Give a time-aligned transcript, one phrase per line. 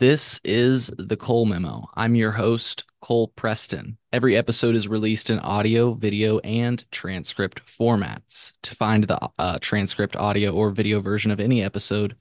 [0.00, 1.90] This is the Cole Memo.
[1.96, 3.98] I'm your host, Cole Preston.
[4.12, 8.52] Every episode is released in audio, video, and transcript formats.
[8.62, 12.14] To find the uh, transcript, audio, or video version of any episode,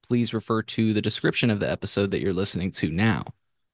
[0.00, 3.24] please refer to the description of the episode that you're listening to now.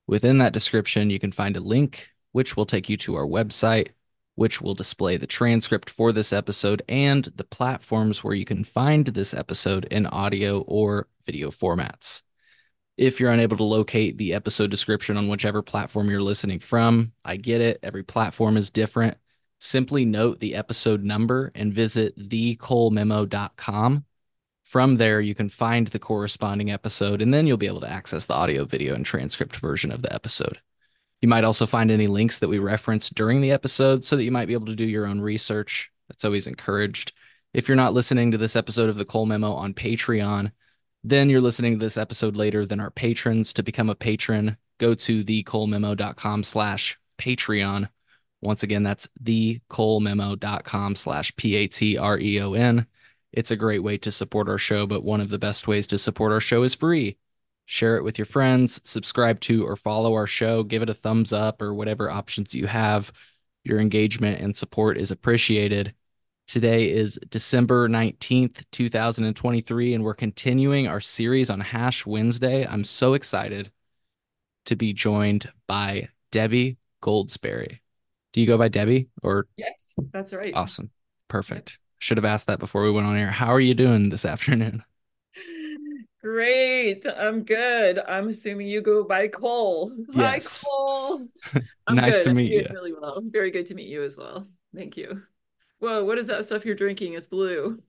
[0.07, 3.89] Within that description, you can find a link which will take you to our website,
[4.37, 9.09] which will display the transcript for this episode and the platforms where you can find
[9.09, 12.23] this episode in audio or video formats.
[13.01, 17.39] If you're unable to locate the episode description on whichever platform you're listening from, I
[17.39, 17.81] get it.
[17.83, 19.17] Every platform is different.
[19.59, 24.05] Simply note the episode number and visit thecolememo.com.
[24.65, 28.27] From there, you can find the corresponding episode, and then you'll be able to access
[28.27, 30.61] the audio, video, and transcript version of the episode.
[31.23, 34.31] You might also find any links that we referenced during the episode so that you
[34.31, 35.91] might be able to do your own research.
[36.09, 37.13] That's always encouraged.
[37.55, 40.53] If you're not listening to this episode of the Cole Memo on Patreon,
[41.03, 43.53] then you're listening to this episode later than our patrons.
[43.55, 47.89] To become a patron, go to thecolememo.com slash Patreon.
[48.43, 52.87] Once again, that's thecolememo.com slash P-A-T-R-E-O-N.
[53.33, 55.99] It's a great way to support our show, but one of the best ways to
[55.99, 57.17] support our show is free.
[57.67, 61.33] Share it with your friends, subscribe to or follow our show, give it a thumbs
[61.33, 63.13] up or whatever options you have.
[63.63, 65.95] Your engagement and support is appreciated.
[66.51, 72.67] Today is December 19th, 2023, and we're continuing our series on Hash Wednesday.
[72.67, 73.71] I'm so excited
[74.65, 77.79] to be joined by Debby Goldsberry.
[78.33, 79.47] Do you go by Debby or?
[79.57, 80.53] Yes, that's right.
[80.53, 80.91] Awesome.
[81.29, 81.79] Perfect.
[82.01, 83.31] Should have asked that before we went on air.
[83.31, 84.83] How are you doing this afternoon?
[86.21, 87.07] Great.
[87.07, 88.01] I'm good.
[88.01, 89.93] I'm assuming you go by Cole.
[90.13, 90.65] Yes.
[90.65, 91.29] Hi, Cole.
[91.89, 92.25] Nice good.
[92.25, 92.67] to meet you.
[92.73, 93.23] Really well.
[93.25, 94.49] Very good to meet you as well.
[94.75, 95.23] Thank you.
[95.81, 97.15] Whoa, what is that stuff you're drinking?
[97.15, 97.83] It's blue.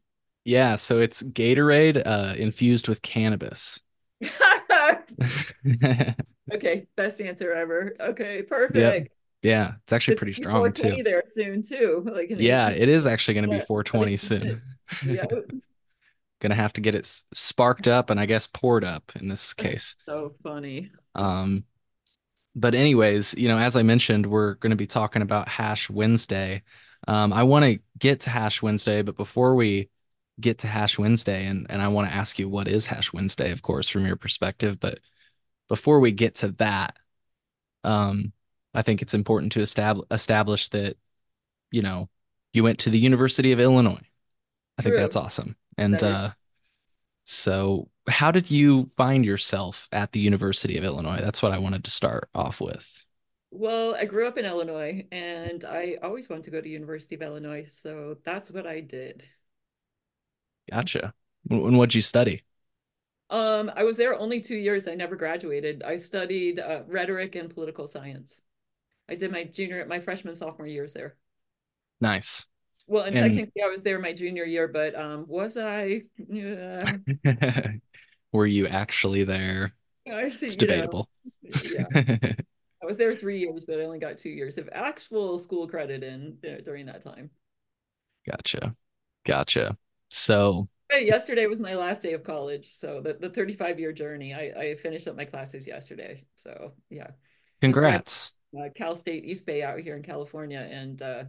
[0.43, 3.79] Yeah, so it's Gatorade uh, infused with cannabis.
[6.53, 7.95] okay, best answer ever.
[7.99, 8.41] Okay,
[8.73, 8.97] Yep.
[8.97, 9.09] perfect.
[9.41, 11.03] Yeah, it's actually It's pretty strong 420 too.
[11.03, 12.03] there soon too.
[12.11, 14.61] Like Yeah, it is actually going to be Yeah, 420 soon.
[15.05, 15.25] yeah,
[16.39, 19.95] Gonna have to get it sparked up and I guess poured up in this case.
[20.05, 20.91] so funny.
[21.15, 21.65] Um,
[22.55, 26.63] but anyways, you know, as I mentioned, we're going to be talking about Hash Wednesday.
[27.07, 29.89] Um, I want to get to Hash Wednesday, but before we
[30.39, 33.51] get to Hash Wednesday, and and I want to ask you what is Hash Wednesday,
[33.51, 34.79] of course, from your perspective.
[34.79, 34.99] But
[35.67, 36.97] before we get to that,
[37.83, 38.33] um,
[38.73, 40.97] I think it's important to establish establish that,
[41.71, 42.09] you know,
[42.53, 44.05] you went to the University of Illinois.
[44.77, 45.55] I think that's awesome.
[45.77, 46.31] And That uh,
[47.25, 51.21] so how did you find yourself at the University of Illinois?
[51.21, 53.03] That's what I wanted to start off with.
[53.51, 57.21] Well, I grew up in Illinois and I always wanted to go to University of
[57.21, 59.27] Illinois, so that's what I did.
[60.69, 61.13] Gotcha.
[61.49, 62.43] And what'd you study?
[63.29, 64.87] Um, I was there only two years.
[64.87, 65.83] I never graduated.
[65.83, 68.41] I studied uh, rhetoric and political science.
[69.09, 71.17] I did my junior, my freshman, sophomore years there.
[72.01, 72.47] Nice.
[72.87, 76.03] Well, and And technically I was there my junior year, but um, was I?
[76.17, 76.97] Yeah,
[78.31, 79.73] were you actually there?
[80.11, 81.09] I see, It's you know, debatable.
[81.63, 81.85] yeah.
[82.91, 86.37] Was there three years, but I only got two years of actual school credit in
[86.45, 87.29] uh, during that time.
[88.29, 88.75] Gotcha.
[89.25, 89.77] Gotcha.
[90.09, 94.33] So, yesterday was my last day of college, so the, the 35 year journey.
[94.33, 96.25] I, I finished up my classes yesterday.
[96.35, 97.11] So yeah,
[97.61, 98.33] congrats.
[98.59, 101.23] uh, Cal State East Bay out here in California, and uh,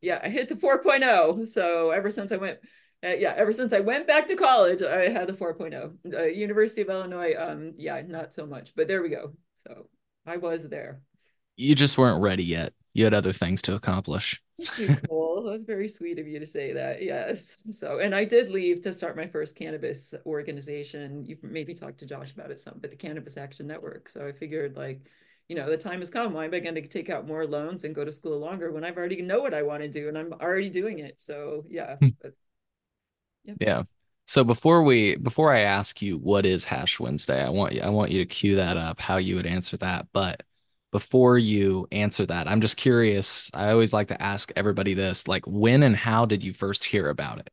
[0.00, 1.46] yeah, I hit the 4.0.
[1.46, 2.58] So ever since I went,
[3.04, 5.92] uh, yeah, ever since I went back to college, I had the 4.0.
[6.12, 9.32] Uh, University of Illinois, um, yeah, not so much, but there we go.
[9.68, 9.86] So
[10.26, 11.00] I was there.
[11.56, 12.72] You just weren't ready yet.
[12.94, 14.40] You had other things to accomplish.
[14.58, 17.02] Thank you, That was very sweet of you to say that.
[17.02, 17.62] Yes.
[17.72, 21.24] So, and I did leave to start my first cannabis organization.
[21.26, 24.08] You maybe talked to Josh about it some, but the Cannabis Action Network.
[24.08, 25.00] So I figured like,
[25.48, 26.32] you know, the time has come.
[26.32, 28.84] Why am I going to take out more loans and go to school longer when
[28.84, 31.20] I've already know what I want to do and I'm already doing it?
[31.20, 32.08] So yeah, hmm.
[32.22, 32.32] but
[33.44, 33.54] yeah.
[33.60, 33.82] Yeah.
[34.26, 37.88] So before we before I ask you what is Hash Wednesday, I want you I
[37.90, 40.08] want you to cue that up, how you would answer that.
[40.12, 40.42] But
[40.92, 43.50] before you answer that, I'm just curious.
[43.54, 47.08] I always like to ask everybody this, like when and how did you first hear
[47.10, 47.50] about it?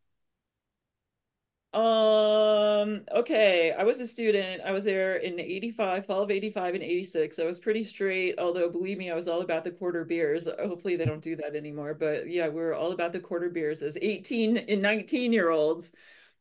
[1.73, 3.71] Um, okay.
[3.71, 4.61] I was a student.
[4.61, 7.39] I was there in 85, fall of 85 and 86.
[7.39, 10.47] I was pretty straight, although believe me, I was all about the quarter beers.
[10.59, 11.93] Hopefully they don't do that anymore.
[11.93, 15.93] But yeah, we were all about the quarter beers as 18 and 19 year olds.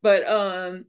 [0.02, 0.87] But um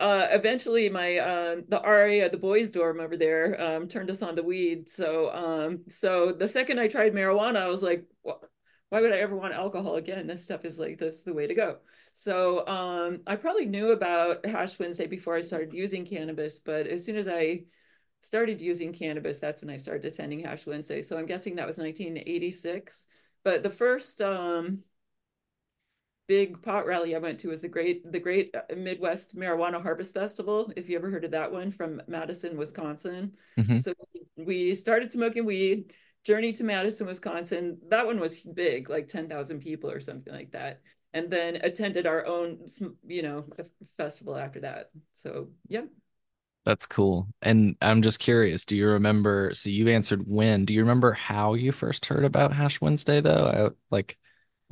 [0.00, 4.22] uh eventually my um the RA at the boys dorm over there um turned us
[4.22, 4.88] on to weed.
[4.88, 8.38] So um so the second I tried marijuana, I was like, "Wha-
[8.92, 10.26] why would I ever want alcohol again?
[10.26, 11.78] This stuff is like this is the way to go.
[12.14, 17.02] So um, I probably knew about Hash Wednesday before I started using cannabis, but as
[17.02, 17.64] soon as I
[18.20, 21.00] started using cannabis, that's when I started attending Hash Wednesday.
[21.00, 23.06] So I'm guessing that was 1986.
[23.44, 24.80] But the first um,
[26.32, 30.72] big pot rally I went to was the great the Great Midwest Marijuana Harvest Festival.
[30.76, 33.32] If you ever heard of that one from Madison, Wisconsin.
[33.58, 33.82] Mhm.
[33.82, 33.92] So
[34.38, 35.92] we started smoking weed,
[36.24, 37.76] journeyed to Madison, Wisconsin.
[37.90, 40.80] That one was big, like 10,000 people or something like that.
[41.12, 42.64] And then attended our own,
[43.06, 43.44] you know,
[43.98, 44.90] festival after that.
[45.12, 45.84] So, yeah.
[46.64, 47.28] That's cool.
[47.42, 49.52] And I'm just curious, do you remember?
[49.52, 50.64] So you answered when.
[50.64, 53.46] Do you remember how you first heard about Hash Wednesday though?
[53.46, 54.16] I, like,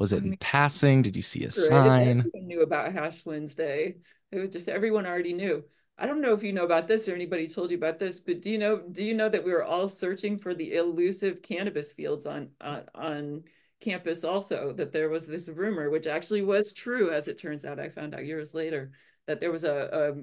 [0.01, 1.03] was it in passing?
[1.03, 2.21] Did you see a sign?
[2.21, 3.97] Everyone knew about Hash Wednesday.
[4.33, 5.63] It was just everyone already knew.
[5.99, 8.41] I don't know if you know about this or anybody told you about this, but
[8.41, 11.93] do you know do you know that we were all searching for the elusive cannabis
[11.93, 13.45] fields on on, on
[13.79, 17.79] campus also that there was this rumor which actually was true as it turns out
[17.79, 18.93] I found out years later
[19.27, 20.23] that there was a, a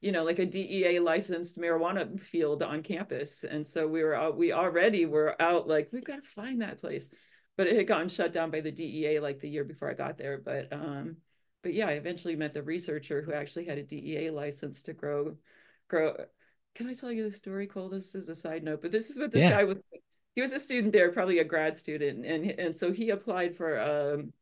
[0.00, 4.52] you know like a DEA licensed marijuana field on campus and so we were we
[4.52, 7.08] already were out like we've got to find that place
[7.56, 10.18] but it had gotten shut down by the DEA like the year before I got
[10.18, 10.38] there.
[10.38, 11.16] But um,
[11.62, 15.36] but yeah, I eventually met the researcher who actually had a DEA license to grow
[15.88, 16.16] grow.
[16.74, 17.90] Can I tell you the story, Cole?
[17.90, 19.50] This is a side note, but this is what this Yeah.
[19.50, 19.82] guy was.
[20.34, 23.78] He was a student there, probably a grad student, and and so he applied for
[23.78, 24.32] um,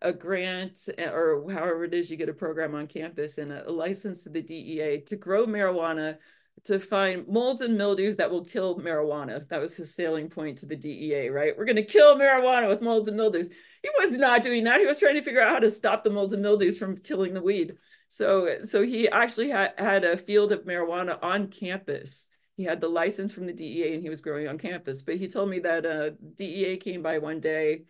[0.00, 3.72] a grant or however it is you get a program on campus and a, a
[3.72, 6.18] license to the DEA to grow marijuana
[6.64, 9.46] to find molds and mildews that will kill marijuana.
[9.48, 11.56] That was his sailing point to the DEA, right?
[11.56, 13.50] We're going to kill marijuana with molds and mildews.
[13.82, 14.80] He was not doing that.
[14.80, 17.34] He was trying to figure out how to stop the molds and mildews from killing
[17.34, 17.74] the weed.
[18.08, 22.26] So, so he actually had, had a field of marijuana on campus.
[22.56, 25.02] He had the license from the DEA and he was growing on campus.
[25.02, 27.82] But he told me that uh, DEA came by one day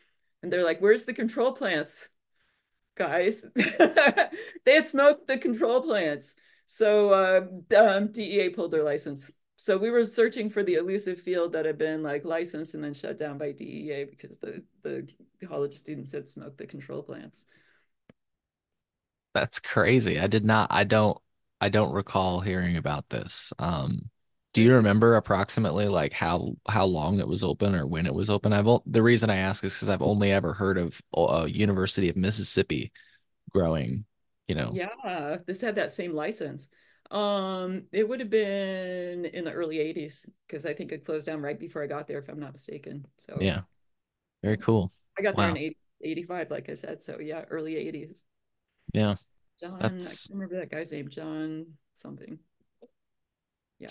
[0.42, 2.08] and they're like, "Where's the control plants,
[2.96, 6.34] guys?" they had smoked the control plants.
[6.66, 7.46] So uh,
[7.78, 9.30] um, DEA pulled their license.
[9.56, 12.94] So we were searching for the elusive field that had been like licensed and then
[12.94, 15.06] shut down by DEA because the the
[15.46, 17.44] college students had smoked the control plants.
[19.34, 20.18] That's crazy.
[20.18, 21.18] I did not, I don't,
[21.60, 23.52] I don't recall hearing about this.
[23.58, 24.10] Um,
[24.52, 28.30] do you remember approximately like how how long it was open or when it was
[28.30, 28.52] open?
[28.52, 32.16] I've the reason I ask is because I've only ever heard of uh, University of
[32.16, 32.92] Mississippi
[33.50, 34.04] growing,
[34.48, 34.72] you know.
[34.74, 36.68] yeah, this had that same license.
[37.10, 41.42] Um, it would have been in the early 80s because I think it closed down
[41.42, 43.06] right before I got there, if I'm not mistaken.
[43.20, 43.62] So Yeah,
[44.42, 44.92] very cool.
[45.18, 47.02] I got there in 80, 85, like I said.
[47.02, 48.24] So yeah, early 80s.
[48.92, 49.16] Yeah,
[49.60, 52.38] John, I can't remember that guy's name, John something.
[53.78, 53.90] Yeah,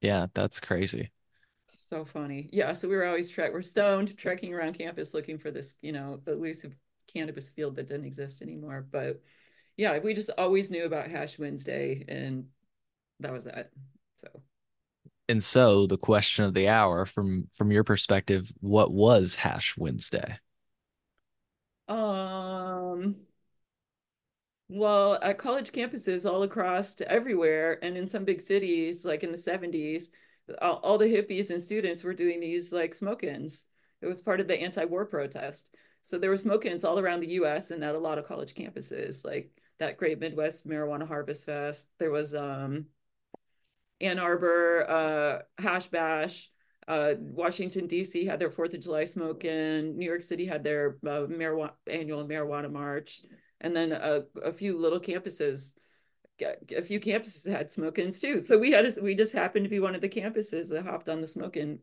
[0.00, 1.10] yeah, that's crazy.
[1.68, 2.48] so funny.
[2.52, 5.92] Yeah, so we were always trek we're stoned, trekking around campus looking for this, you
[5.92, 6.74] know, elusive
[7.12, 8.86] cannabis field that didn't exist anymore.
[8.90, 9.22] But
[9.76, 12.46] yeah, we just always knew about Hash Wednesday and
[13.20, 13.70] that was that.
[14.16, 14.42] So
[15.28, 20.38] And so the question of the hour from from your perspective, what was Hash Wednesday?
[21.88, 23.16] um
[24.68, 29.32] well at college campuses all across to everywhere and in some big cities like in
[29.32, 30.10] the 70s
[30.60, 33.64] all, all the hippies and students were doing these like smoke-ins
[34.00, 37.70] it was part of the anti-war protest so there were smoke-ins all around the us
[37.70, 39.50] and at a lot of college campuses like
[39.82, 42.86] that great midwest marijuana harvest fest there was um
[44.02, 46.50] Ann Arbor, uh, Hash Bash,
[46.88, 48.26] uh, Washington D.C.
[48.26, 49.96] had their Fourth of July smoke smoking.
[49.96, 53.22] New York City had their uh, marijuana annual marijuana march,
[53.60, 55.74] and then a, a few little campuses,
[56.40, 58.40] a few campuses had smoke-ins too.
[58.40, 61.08] So we had a, we just happened to be one of the campuses that hopped
[61.08, 61.78] on the smoking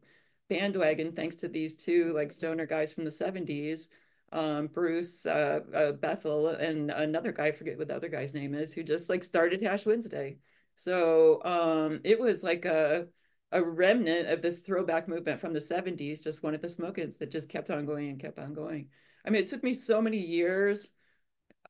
[0.50, 3.88] bandwagon thanks to these two like stoner guys from the '70s.
[4.32, 8.54] Um, Bruce, uh, uh, Bethel, and another guy, I forget what the other guy's name
[8.54, 10.38] is, who just like started Hash Wednesday.
[10.76, 13.08] So um, it was like a
[13.52, 17.32] a remnant of this throwback movement from the 70s, just one of the smoke-ins that
[17.32, 18.90] just kept on going and kept on going.
[19.26, 20.92] I mean, it took me so many years.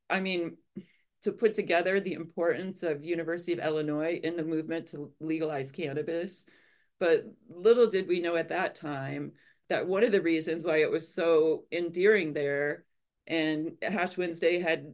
[0.09, 0.57] I mean,
[1.23, 6.45] to put together the importance of University of Illinois in the movement to legalize cannabis.
[6.99, 9.33] But little did we know at that time
[9.69, 12.85] that one of the reasons why it was so endearing there
[13.27, 14.93] and Hash Wednesday had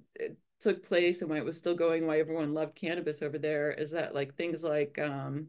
[0.60, 3.92] took place and why it was still going, why everyone loved cannabis over there is
[3.92, 5.48] that like things like um,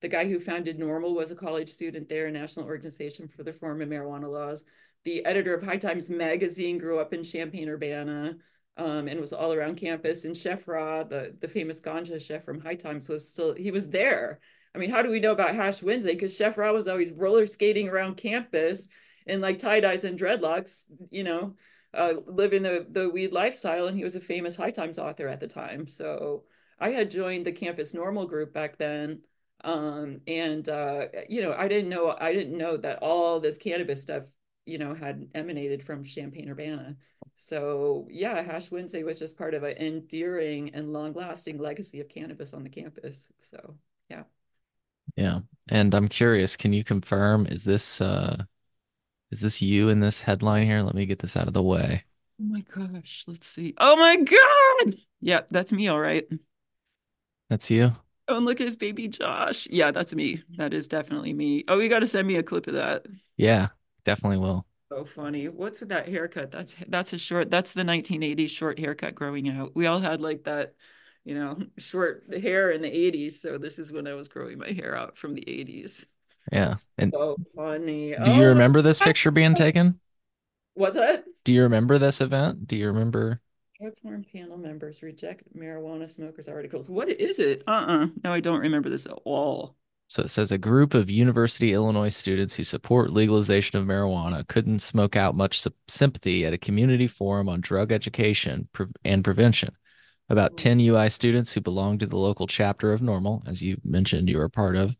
[0.00, 3.52] the guy who founded NORML was a college student there, a national organization for the
[3.52, 4.64] reform of marijuana laws.
[5.04, 8.36] The editor of High Times magazine grew up in Champaign Urbana
[8.76, 10.24] um, and was all around campus.
[10.24, 13.88] And Chef Ra, the, the famous ganja chef from High Times, was still, he was
[13.90, 14.40] there.
[14.74, 16.14] I mean, how do we know about Hash Wednesday?
[16.14, 18.88] Because Chef Ra was always roller skating around campus
[19.26, 21.56] in like tie dyes and dreadlocks, you know,
[21.94, 23.86] uh, living the, the weed lifestyle.
[23.86, 25.86] And he was a famous High Times author at the time.
[25.86, 26.44] So
[26.78, 29.22] I had joined the campus NORML group back then
[29.64, 34.02] Um, and uh, you know, I didn't know I didn't know that all this cannabis
[34.02, 34.24] stuff,
[34.66, 36.96] you know, had emanated from Champaign Urbana.
[37.36, 42.52] So yeah, Hash Wednesday was just part of an endearing and long-lasting legacy of cannabis
[42.52, 43.28] on the campus.
[43.40, 43.76] So
[44.08, 44.24] yeah.
[45.16, 45.40] Yeah.
[45.68, 48.44] And I'm curious, can you confirm is this uh
[49.30, 50.82] is this you in this headline here?
[50.82, 52.04] Let me get this out of the way.
[52.40, 53.74] Oh my gosh, let's see.
[53.78, 54.96] Oh my God.
[55.20, 56.26] Yeah, that's me, all right.
[57.48, 57.92] That's you?
[58.28, 59.66] Oh, and look at his baby Josh.
[59.70, 60.42] Yeah, that's me.
[60.56, 61.64] That is definitely me.
[61.68, 63.06] Oh, you got to send me a clip of that.
[63.36, 63.68] Yeah,
[64.04, 64.66] definitely will.
[64.90, 65.48] So funny.
[65.48, 66.50] What's with that haircut?
[66.50, 67.50] That's that's a short.
[67.50, 69.74] That's the 1980s short haircut growing out.
[69.74, 70.74] We all had like that,
[71.24, 73.40] you know, short hair in the 80s.
[73.40, 76.04] So this is when I was growing my hair out from the 80s.
[76.50, 76.74] Yeah.
[76.98, 78.14] And so funny.
[78.24, 80.00] do you Oh, remember this picture being taken?
[80.74, 81.24] what's that?
[81.44, 82.66] Do you remember this event?
[82.66, 83.40] Do you remember?
[83.80, 86.88] Drug Forum panel members reject marijuana smokers articles.
[86.88, 87.62] What is it?
[87.66, 88.06] Uh-uh.
[88.22, 89.76] No, I don't remember this at all.
[90.08, 94.80] So it says a group of University Illinois students who support legalization of marijuana couldn't
[94.80, 98.68] smoke out much sy- sympathy at a community forum on drug education
[99.04, 99.74] and prevention.
[100.28, 104.28] About 10 UI students who belong to the local chapter of NORML, as you mentioned
[104.28, 104.96] you were a part of,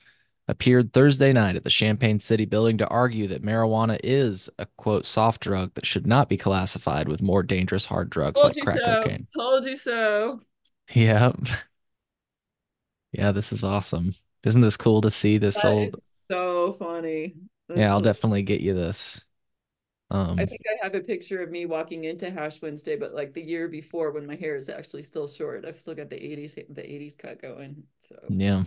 [0.48, 5.06] appeared Thursday night at the Champaign City building to argue that marijuana is a quote
[5.06, 8.78] soft drug that should not be classified with more dangerous hard drugs Told like crack
[8.78, 9.02] so.
[9.02, 9.26] cocaine.
[9.34, 10.40] Told you so.
[10.92, 11.36] Yep.
[13.12, 14.14] Yeah, this is awesome.
[14.44, 15.94] Isn't this cool to see this That old?
[16.30, 17.34] so funny.
[17.68, 19.24] That's Yeah, I'll definitely get you this.
[20.12, 23.32] Um, I think I have a picture of me walking into Hash Wednesday, but like
[23.32, 25.64] the year before when my hair is actually still short.
[25.64, 27.82] I've still got the 80s the 80s cut going.
[28.06, 28.64] So yeah.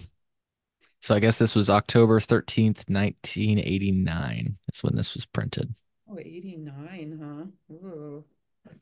[1.02, 4.58] So I guess this was October 13th, 1989.
[4.68, 5.76] That's when this was printed.
[6.10, 7.20] oh 89,
[7.70, 7.76] huh?
[7.76, 8.26] Ooh.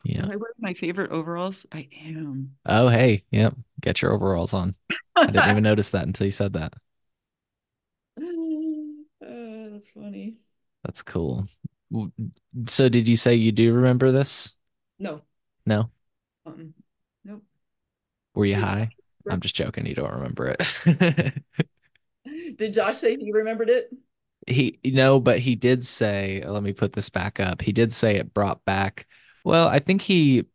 [0.05, 0.23] Yeah.
[0.23, 1.65] Am I wearing my favorite overalls?
[1.73, 2.55] I am.
[2.65, 3.23] Oh, hey.
[3.31, 3.55] Yep.
[3.81, 4.75] Get your overalls on.
[5.17, 6.73] I didn't even notice that until you said that.
[8.17, 8.23] Uh,
[9.21, 10.37] that's funny.
[10.83, 11.47] That's cool.
[12.67, 14.55] So did you say you do remember this?
[14.99, 15.21] No.
[15.65, 15.89] No?
[16.45, 16.73] Um,
[17.23, 17.43] nope.
[18.35, 18.89] Were you high?
[19.29, 19.85] I'm just joking.
[19.85, 21.43] You don't remember it.
[22.57, 23.89] Did Josh say he remembered it?
[24.47, 27.61] He, no, but he did say, let me put this back up.
[27.61, 29.07] He did say it brought back,
[29.45, 30.45] well, I think he,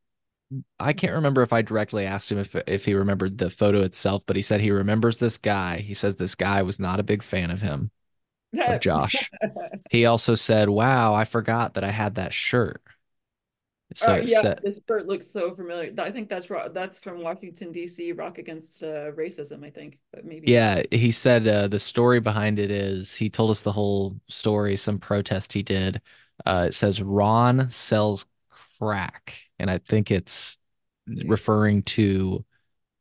[0.79, 4.23] I can't remember if I directly asked him if if he remembered the photo itself,
[4.27, 5.79] but he said he remembers this guy.
[5.79, 7.91] He says this guy was not a big fan of him,
[8.67, 9.31] of Josh.
[9.91, 12.83] He also said, "Wow, I forgot that I had that shirt."
[13.95, 15.93] So Uh, yeah, said, the shirt looks so familiar.
[15.99, 18.13] I think that's that's from Washington D.C.
[18.13, 22.59] Rock Against uh, Racism, I think, but maybe yeah, he said uh, the story behind
[22.59, 26.01] it is he told us the whole story, some protest he did.
[26.47, 28.27] Uh, it says Ron sells
[28.79, 30.59] crack, and I think it's
[31.07, 32.45] referring to,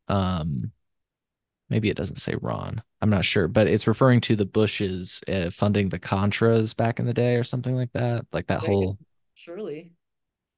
[0.10, 0.72] um,
[1.70, 2.84] maybe it doesn't say Ron.
[3.02, 7.06] I'm not sure, but it's referring to the Bushes uh, funding the Contras back in
[7.06, 8.26] the day or something like that.
[8.32, 8.98] Like that whole,
[9.36, 9.92] Surely.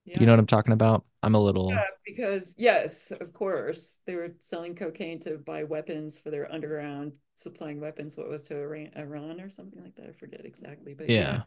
[0.05, 1.05] you know what I'm talking about?
[1.21, 6.17] I'm a little, Yeah, because yes, of course, they were selling cocaine to buy weapons
[6.17, 8.15] for their underground, supplying weapons.
[8.15, 10.07] What was to Iran, Iran or something like that?
[10.07, 11.43] I forget exactly, but yeah.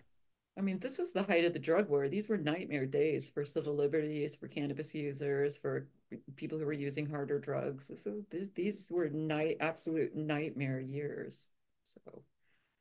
[0.59, 2.09] I mean, this was the height of the drug war.
[2.09, 5.88] These were nightmare days for civil liberties, for cannabis users, for
[6.37, 7.88] people who were using harder drugs.
[7.88, 11.49] This was this, these were night absolute nightmare years.
[11.85, 12.23] So,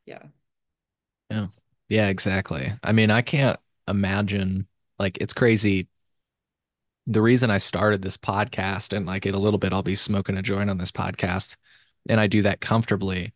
[0.05, 0.23] yeah.
[1.29, 1.47] Yeah.
[1.87, 2.73] Yeah, exactly.
[2.83, 4.67] I mean, I can't imagine
[4.99, 5.87] like it's crazy.
[7.07, 10.37] The reason I started this podcast and like in a little bit I'll be smoking
[10.37, 11.55] a joint on this podcast
[12.07, 13.33] and I do that comfortably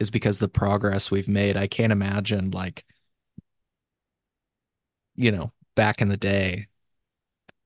[0.00, 1.56] is because the progress we've made.
[1.56, 2.84] I can't imagine like
[5.18, 6.68] you know, back in the day.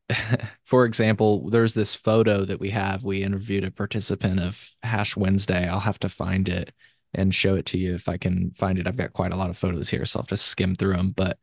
[0.64, 3.04] For example, there's this photo that we have.
[3.04, 5.68] We interviewed a participant of Hash Wednesday.
[5.68, 6.72] I'll have to find it
[7.14, 8.86] and show it to you if I can find it.
[8.86, 11.10] I've got quite a lot of photos here, so I'll to skim through them.
[11.10, 11.38] But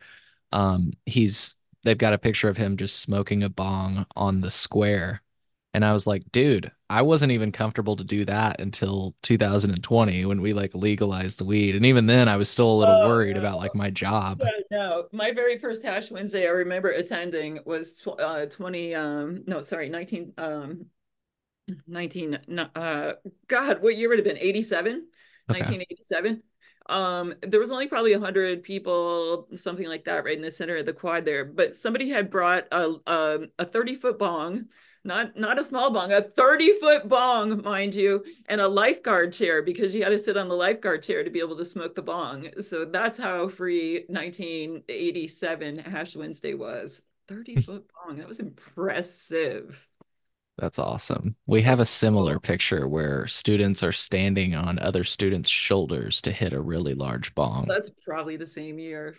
[0.52, 5.22] um, he's they've got a picture of him just smoking a bong on the square.
[5.74, 10.42] And I was like, dude, I wasn't even comfortable to do that until 2020 when
[10.42, 11.76] we like legalized weed.
[11.76, 13.40] And even then I was still a little Oh, worried no.
[13.40, 14.50] about like my job.
[14.72, 19.90] No, my very first Hash Wednesday I remember attending was uh 20 um no sorry
[19.90, 20.86] 19 um
[21.88, 22.36] 19
[22.76, 23.14] uh
[23.48, 25.08] God what year would it have been 87
[25.50, 25.80] Okay.
[25.82, 26.44] 1987
[26.90, 30.86] um there was only probably 100 people something like that right in the center of
[30.86, 34.68] the quad there but somebody had brought a a, a 30 foot bong
[35.04, 39.62] not not a small bong a 30 foot bong mind you and a lifeguard chair
[39.62, 42.02] because you had to sit on the lifeguard chair to be able to smoke the
[42.02, 49.86] bong so that's how free 1987 hash wednesday was 30 foot bong that was impressive
[50.58, 51.38] That's awesome.
[51.48, 56.52] We have a similar picture where students are standing on other students' shoulders to hit
[56.52, 57.66] a really large bong.
[57.70, 59.16] That's probably the same year.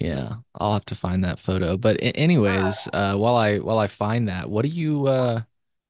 [0.00, 1.76] Yeah, I'll have to find that photo.
[1.76, 5.42] But anyways, uh, while I while I find that, what do you uh,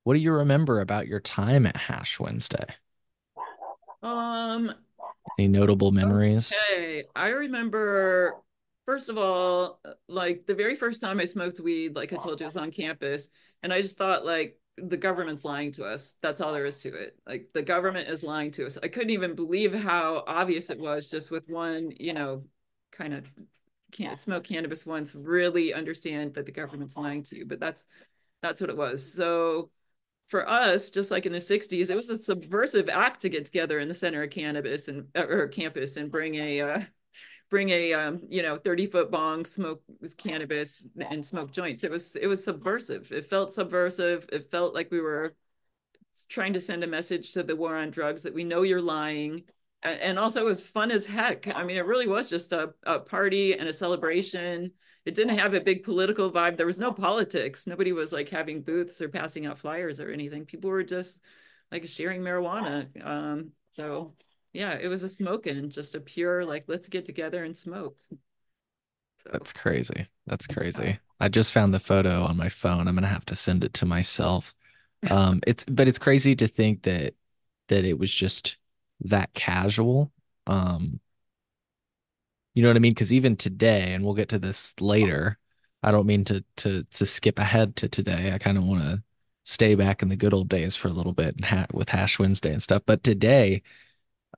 [0.04, 2.66] what do you remember about your time at Hash Wednesday?
[4.02, 4.74] um,
[5.38, 6.52] Any notable memories?
[6.52, 8.42] Okay, I remember,
[8.86, 12.46] first of all, like the very first time I smoked weed, like I told you,
[12.46, 13.28] was on campus,
[13.62, 16.16] and I just thought like the government's lying to us.
[16.22, 17.18] That's all there is to it.
[17.26, 18.78] Like the government is lying to us.
[18.82, 22.44] I couldn't even believe how obvious it was just with one, you know,
[22.92, 23.26] kind of
[23.94, 27.46] can't smoke cannabis once, really understand that the government's lying to you.
[27.46, 27.84] But that's
[28.42, 29.14] that's what it was.
[29.14, 29.70] So
[30.28, 33.78] for us, just like in the 60s, it was a subversive act to get together
[33.78, 36.80] in the center of cannabis and or campus and bring a uh,
[37.50, 39.82] bring a um, you know 30 foot bong, smoke
[40.18, 41.84] cannabis and smoke joints.
[41.84, 43.12] It was it was subversive.
[43.12, 44.26] It felt subversive.
[44.32, 45.34] It felt like we were
[46.28, 49.44] trying to send a message to the war on drugs that we know you're lying.
[49.84, 51.46] And also, it was fun as heck.
[51.46, 54.72] I mean, it really was just a, a party and a celebration.
[55.04, 56.56] It didn't have a big political vibe.
[56.56, 57.66] There was no politics.
[57.66, 60.46] Nobody was like having booths or passing out flyers or anything.
[60.46, 61.20] People were just
[61.70, 62.88] like sharing marijuana.
[63.04, 64.14] Um, so,
[64.54, 67.98] yeah, it was a smoking, just a pure like let's get together and smoke.
[69.18, 70.06] So, That's crazy.
[70.26, 70.98] That's crazy.
[71.20, 72.88] I just found the photo on my phone.
[72.88, 74.54] I'm gonna have to send it to myself.
[75.10, 77.12] Um, it's but it's crazy to think that
[77.68, 78.56] that it was just
[79.00, 80.12] that casual.
[80.46, 81.00] Um,
[82.54, 82.92] you know what I mean?
[82.92, 85.38] Because even today, and we'll get to this later,
[85.82, 88.32] I don't mean to to to skip ahead to today.
[88.32, 89.02] I kind of want to
[89.42, 92.18] stay back in the good old days for a little bit and ha with Hash
[92.18, 92.82] Wednesday and stuff.
[92.86, 93.62] But today,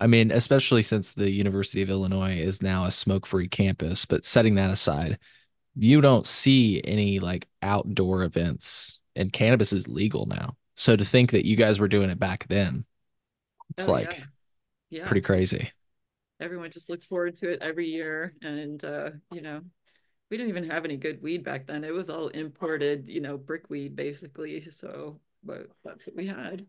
[0.00, 4.56] I mean, especially since the University of Illinois is now a smoke-free campus, but setting
[4.56, 5.18] that aside,
[5.74, 10.56] you don't see any like outdoor events, and cannabis is legal now.
[10.74, 12.84] So to think that you guys were doing it back then,
[13.70, 14.24] it's Oh like yeah.
[15.04, 15.72] Pretty crazy.
[16.40, 19.62] Everyone just looked forward to it every year, and uh, you know,
[20.30, 21.84] we didn't even have any good weed back then.
[21.84, 24.70] It was all imported, you know, brick weed basically.
[24.70, 26.66] So, but that's what we had.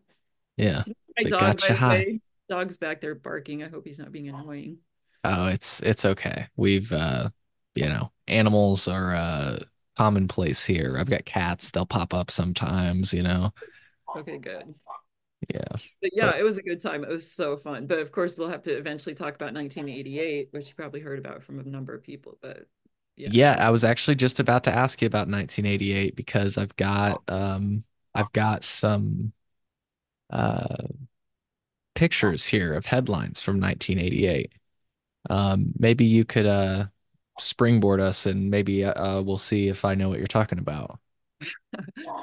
[0.56, 0.84] Yeah,
[1.18, 3.62] My dog, by the way, dog's back there barking.
[3.62, 4.78] I hope he's not being annoying.
[5.24, 6.48] Oh, it's it's okay.
[6.56, 7.30] We've uh
[7.74, 9.58] you know, animals are uh
[9.96, 10.96] commonplace here.
[10.98, 13.52] I've got cats, they'll pop up sometimes, you know.
[14.16, 14.74] Okay, good.
[15.54, 15.78] Yeah.
[16.00, 17.02] But yeah, But it was a good time.
[17.04, 17.86] It was so fun.
[17.86, 21.42] But of course, we'll have to eventually talk about 1988, which you probably heard about
[21.42, 22.38] from a number of people.
[22.40, 22.68] But
[23.16, 27.22] yeah, yeah, I was actually just about to ask you about 1988 because I've got
[27.28, 29.32] um I've got some
[30.30, 30.88] uh
[31.94, 34.52] pictures here of headlines from 1988.
[35.30, 36.86] Um maybe you could uh
[37.38, 41.00] springboard us and maybe uh we'll see if I know what you're talking about.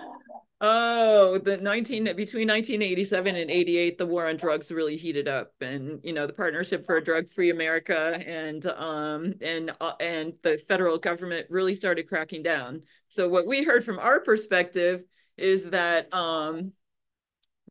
[0.67, 5.99] Oh, the 19 between 1987 and 88, the war on drugs really heated up and
[6.03, 10.97] you know, the Partnership for a Drug-Free America and um and uh, and the federal
[10.97, 12.81] government really started cracking down.
[13.09, 15.03] So what we heard from our perspective
[15.37, 16.71] is that um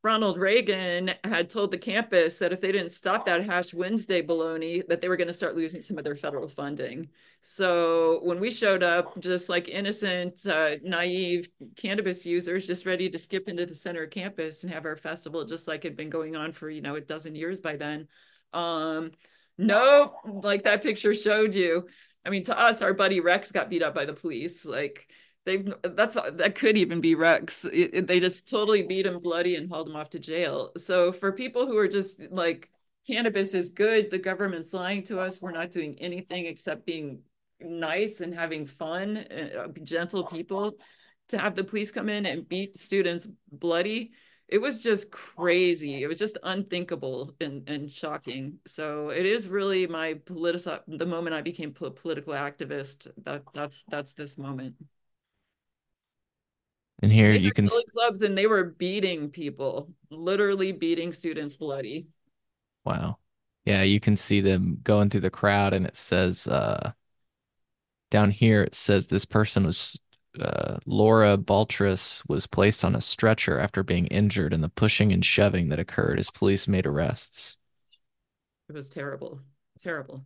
[0.05, 4.87] Ronald Reagan had told the campus that if they didn't stop that Hash Wednesday baloney,
[4.87, 7.09] that they were going to start losing some of their federal funding.
[7.41, 13.19] So when we showed up, just like innocent, uh, naive cannabis users, just ready to
[13.19, 16.37] skip into the center of campus and have our festival, just like it'd been going
[16.37, 18.07] on for you know a dozen years by then.
[18.53, 19.13] Um,
[19.57, 21.89] nope, like that picture showed you.
[22.27, 24.67] I mean, to us, our buddy Rex got beat up by the police.
[24.67, 25.09] Like
[25.45, 27.65] they've that's that could even be Rex.
[27.65, 30.73] It, it, they just totally beat him bloody and hauled him off to jail.
[30.77, 32.71] So for people who are just like
[33.07, 35.41] cannabis is good, the government's lying to us.
[35.41, 37.21] We're not doing anything except being
[37.61, 40.77] nice and having fun, uh, gentle people.
[41.29, 44.13] To have the police come in and beat students bloody,
[44.47, 46.03] it was just crazy.
[46.03, 48.59] It was just unthinkable and, and shocking.
[48.67, 53.09] So it is really my political the moment I became a political activist.
[53.25, 54.75] That that's that's this moment.
[57.03, 62.07] And here you can clubs and they were beating people, literally beating students bloody.
[62.85, 63.19] Wow.
[63.65, 66.93] Yeah, you can see them going through the crowd and it says uh
[68.11, 69.99] down here it says this person was
[70.41, 75.25] uh Laura Baltras was placed on a stretcher after being injured in the pushing and
[75.25, 77.57] shoving that occurred as police made arrests.
[78.69, 79.41] It was terrible,
[79.81, 80.25] terrible.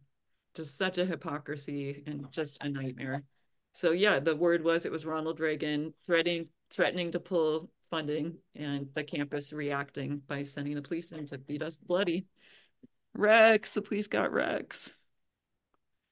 [0.54, 3.22] Just such a hypocrisy and just a nightmare.
[3.74, 8.88] So yeah, the word was it was Ronald Reagan threatening threatening to pull funding and
[8.94, 12.26] the campus reacting by sending the police in to beat us bloody.
[13.14, 14.92] Rex, the police got Rex.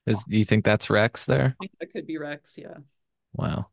[0.07, 1.57] Is do you think that's Rex there?
[1.61, 2.79] I think that could be Rex, yeah.
[3.35, 3.71] Wow.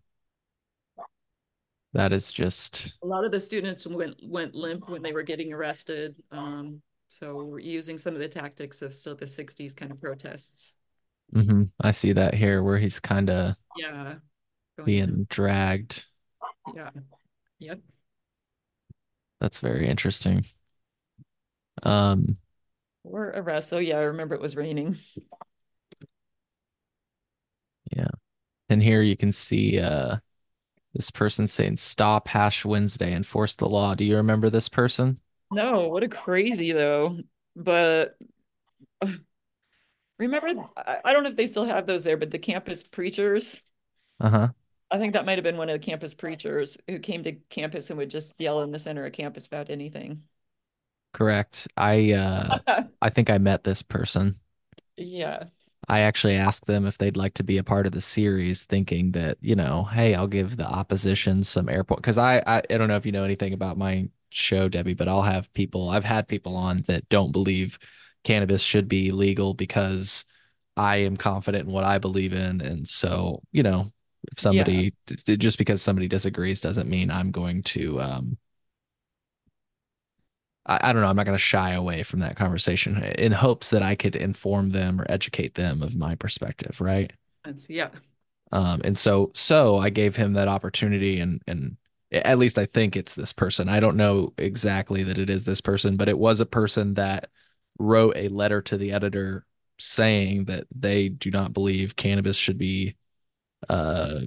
[1.94, 5.52] That is just A lot of the students went went limp when they were getting
[5.54, 6.16] arrested.
[6.32, 10.76] Um, so we're using some of the tactics of still the 60s kind of protests.
[11.34, 11.72] mhm.
[11.82, 14.16] I see that here where he's kind of Yeah,
[14.86, 16.06] being dragged.
[16.76, 16.90] Yeah.
[17.60, 17.82] Yep.
[19.40, 20.46] That's very interesting.
[21.84, 22.38] Um,
[23.04, 23.74] Or arrest.
[23.74, 24.98] Oh yeah, I remember it was raining.
[27.96, 28.08] yeah.
[28.70, 30.18] And here you can see uh
[30.94, 33.96] this person saying stop hash Wednesday, enforce the law.
[33.96, 35.20] Do you remember this person?
[35.52, 37.20] No, what a crazy though.
[37.56, 38.18] But
[40.20, 40.48] remember,
[40.78, 43.62] I, I don't know if they still have those there, but the campus preachers.
[44.20, 44.54] Uh-huh.
[44.94, 47.90] I think that might have been one of the campus preachers who came to campus
[47.90, 50.22] and would just yell in the center of campus about anything.
[51.14, 51.68] Correct.
[51.76, 52.60] I uh
[53.02, 54.40] I think I met this person.
[54.98, 55.46] Yeah.
[55.90, 59.12] I actually asked them if they'd like to be a part of the series, thinking
[59.14, 62.88] that, you know, hey, I'll give the opposition some airport because I, I I don't
[62.88, 66.28] know if you know anything about my show, Debby, but I'll have people I've had
[66.28, 67.80] people on that don't believe
[68.24, 70.26] cannabis should be legal because
[70.78, 72.62] I am confident in what I believe in.
[72.62, 73.92] And so, you know,
[74.32, 74.42] if Yeah.
[74.42, 74.94] somebody
[75.26, 78.38] just because somebody disagrees doesn't mean I'm going to um
[80.66, 83.70] I, I don't know, I'm not going to shy away from that conversation in hopes
[83.72, 87.12] that I could inform them or educate them of my perspective, right?
[87.44, 87.90] That's yeah.
[88.52, 91.78] Um, and so so I gave him that opportunity and and
[92.12, 93.68] at least I think it's this person.
[93.68, 97.30] I don't know exactly that it is this person, but it was a person that
[97.80, 99.46] wrote a letter to the editor
[99.80, 102.96] saying that they do not believe cannabis should be
[103.70, 104.22] uh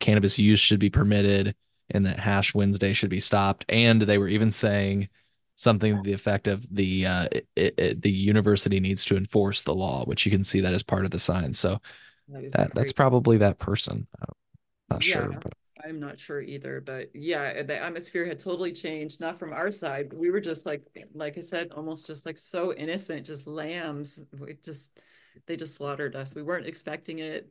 [0.00, 1.54] cannabis use should be permitted
[1.90, 3.64] and that hash Wednesday should be stopped.
[3.68, 5.08] And they were even saying
[5.56, 9.74] something to the effect of the uh it, it, the university needs to enforce the
[9.74, 11.52] law, which you can see that as part of the sign.
[11.52, 11.80] So
[12.28, 14.06] That that that's probably that person.
[14.20, 15.38] I'm not sure, Yeah.
[15.40, 19.70] but I'm not sure either, but yeah, the atmosphere had totally changed, not from our
[19.70, 20.12] side.
[20.12, 20.82] We were just like,
[21.14, 24.20] like I said, almost just like so innocent, just lambs.
[24.36, 24.98] We just,
[25.46, 26.34] they just slaughtered us.
[26.34, 27.48] We weren't expecting it.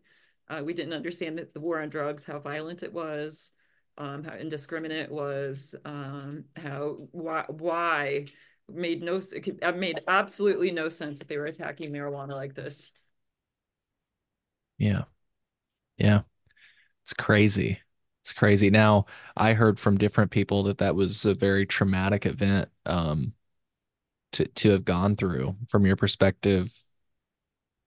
[0.49, 3.51] Uh, we didn't understand that the war on drugs, how violent it was,
[3.97, 8.25] um, how indiscriminate it was, um, how why why
[8.69, 12.93] made no it made absolutely no sense that they were attacking marijuana like this.
[14.77, 15.03] yeah,
[15.97, 16.21] yeah,
[17.03, 17.81] it's crazy.
[18.23, 18.69] It's crazy.
[18.69, 19.05] Now,
[19.37, 23.33] I heard from different people that that was a very traumatic event um
[24.33, 25.55] to to have gone through.
[25.69, 26.73] From your perspective,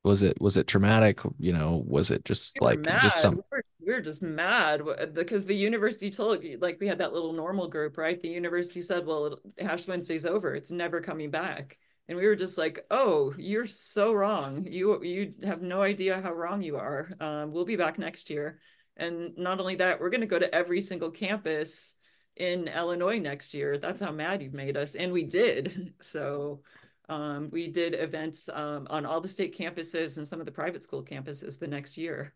[0.03, 1.21] was it was it traumatic?
[1.39, 4.83] You know, was it just We like just some We were, we were just mad
[5.13, 8.21] because the university told like we had that little NORML group, right?
[8.21, 10.55] The university said, "Well, Hash Wednesday's over.
[10.55, 11.77] It's never coming back."
[12.09, 14.67] And we were just like, "Oh, you're so wrong.
[14.71, 17.11] You you have no idea how wrong you are.
[17.21, 18.59] Um, we'll be back next year."
[18.97, 21.95] And not only that, we're going to go to every single campus
[22.37, 23.79] in Illinois next year.
[23.79, 25.95] That's how mad you've made us, and we did.
[26.01, 26.63] So
[27.11, 30.83] um, we did events um, on all the state campuses and some of the private
[30.83, 32.35] school campuses the next year.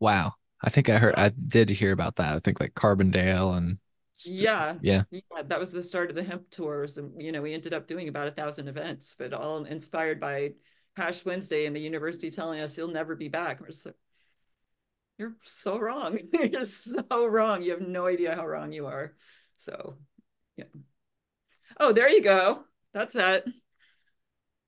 [0.00, 0.34] wow.
[0.64, 2.36] I think I heard I did hear about that.
[2.36, 3.78] I think like Carbondale and
[4.12, 5.04] st Yeah, yeah.
[5.10, 7.86] yeah, that was the start of the hemp tours, and you know we ended up
[7.86, 10.52] doing about a thousand events, but all inspired by
[10.96, 13.60] Hash Wednesday and the university telling us you'll never be back.
[13.60, 13.96] We're just like,
[15.18, 16.18] you're so wrong.
[16.32, 17.62] you're so wrong.
[17.62, 19.14] You have no idea how wrong you are.
[19.56, 19.98] So,
[20.56, 20.64] yeah.
[21.78, 22.64] Oh, there you go.
[22.92, 23.44] That's that.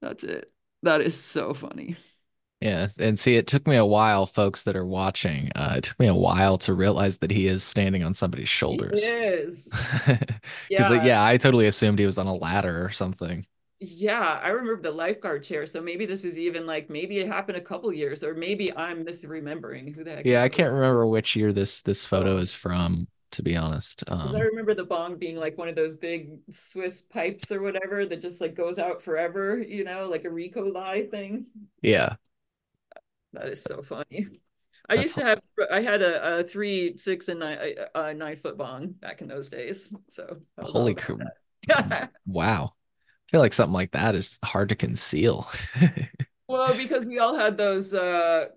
[0.04, 0.52] That's it.
[0.82, 1.96] That is so funny.
[2.60, 5.50] Yeah, and see, it took me a while, folks that are watching.
[5.54, 8.68] Uh, it took me a while to realize that he is standing on somebody's shoulders.
[8.68, 9.16] He shoulders.
[9.16, 9.72] is.
[10.76, 13.46] Because, Yeah, yeah, I totally assumed he was on a ladder or something.
[13.80, 15.66] Yeah, I remember the lifeguard chair.
[15.66, 19.04] So maybe this is even like maybe it happened a couple years, or maybe I'm
[19.04, 19.94] misremembering.
[19.94, 23.08] Who the heck Yeah, I can't remember which year this this photo Oh, is from,
[23.34, 24.04] to be honest.
[24.22, 27.60] because I Um, remember the bong being like one of those big Swiss pipes or
[27.60, 31.46] whatever that just like goes out forever, you know, like a Ricola thing.
[31.82, 32.16] yeah,
[33.32, 34.28] That is so funny.
[34.88, 38.14] I that's used to have I had a, a three, six, and nine, a, a
[38.14, 39.94] nine foot bong back in those days.
[40.08, 41.14] So I was all holy about cr-
[41.68, 42.10] that.
[42.26, 42.72] wow.
[43.28, 45.50] I feel like something like that is hard to conceal.
[46.48, 48.48] Well, because we all had those uh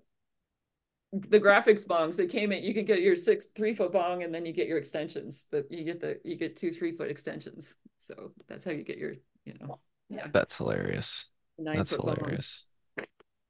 [1.12, 4.34] the Graffix bongs they came in you could get your six three foot bong and
[4.34, 7.76] then you get your extensions that you get the you get two three foot extensions.
[7.98, 9.78] So that's how you get your you know
[10.10, 10.26] yeah.
[10.32, 11.30] That's hilarious.
[11.58, 12.16] nine That's foot bong.
[12.16, 12.66] hilarious.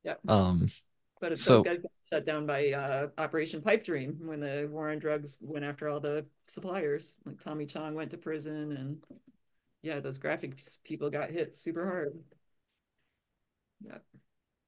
[0.04, 0.14] yeah.
[0.28, 0.70] Um,
[1.20, 1.78] but those so got
[2.12, 5.98] shut down by uh operation pipe dream when the war on drugs went after all
[5.98, 7.18] the suppliers.
[7.26, 8.98] Like tommy chong went to prison and
[9.82, 12.12] yeah those Graffix people got hit super hard.
[13.84, 13.98] Yeah.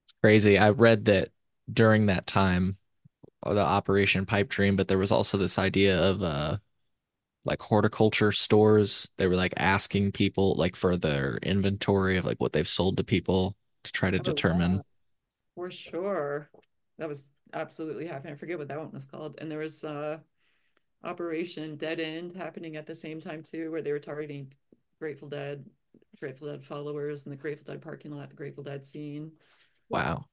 [0.05, 0.59] It's crazy.
[0.59, 1.29] I read that
[1.73, 2.77] during that time,
[3.45, 6.59] the Operation Pipe Dream, but there was also this idea of uh
[7.45, 9.11] like horticulture stores.
[9.19, 13.05] They were like asking people like for their inventory of like what they've sold to
[13.05, 14.85] people to try to Oh yeah, determine.
[15.55, 16.51] for sure.
[16.99, 18.35] That was absolutely happening.
[18.35, 19.37] I forget what that one was called.
[19.41, 20.19] And there was uh
[21.05, 24.53] Operation Dead End happening at the same time too, where they were targeting
[25.01, 25.67] Grateful Dead,
[26.21, 29.33] Grateful Dead followers and the Grateful Dead parking lot, the Grateful Dead scene.
[29.91, 30.30] Wow.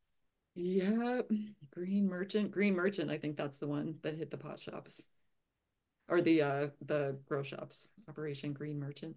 [0.60, 1.22] Yeah,
[1.70, 5.06] Green Merchant, Green Merchant, I think that's the one that hit the pot shops
[6.10, 7.88] or the uh the grow shops.
[8.10, 9.16] Operation Green Merchant.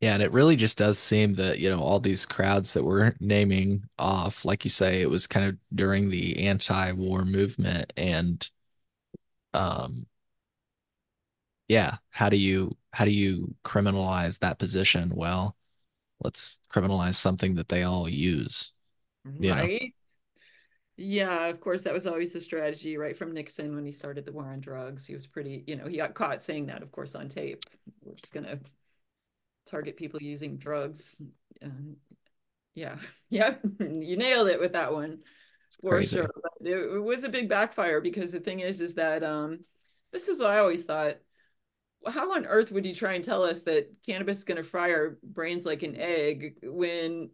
[0.00, 3.14] Yeah, and it really just does seem that, you know, all these crowds that we're
[3.20, 8.48] naming off, like you say, it was kind of during the anti-war movement and
[9.54, 10.06] um
[11.68, 15.12] yeah, how do you how do you criminalize that position?
[15.14, 15.56] Well,
[16.22, 18.72] let's criminalize something that they all use,
[19.24, 19.54] know.
[19.54, 19.94] Right?
[20.96, 24.32] Yeah, of course, that was always the strategy, right from Nixon when he started the
[24.32, 25.06] war on drugs.
[25.06, 27.64] He was pretty, you know, he got caught saying that, of course, on tape.
[28.02, 28.58] We're just gonna
[29.66, 31.20] target people using drugs.
[31.60, 31.96] And
[32.74, 32.96] yeah,
[33.30, 35.20] yeah, you nailed it with that one
[35.80, 36.30] for sure.
[36.42, 39.60] But it, it was a big backfire because the thing is, is that um,
[40.12, 41.16] this is what I always thought.
[42.06, 44.90] How on earth would you try and tell us that cannabis is going to fry
[44.90, 47.30] our brains like an egg when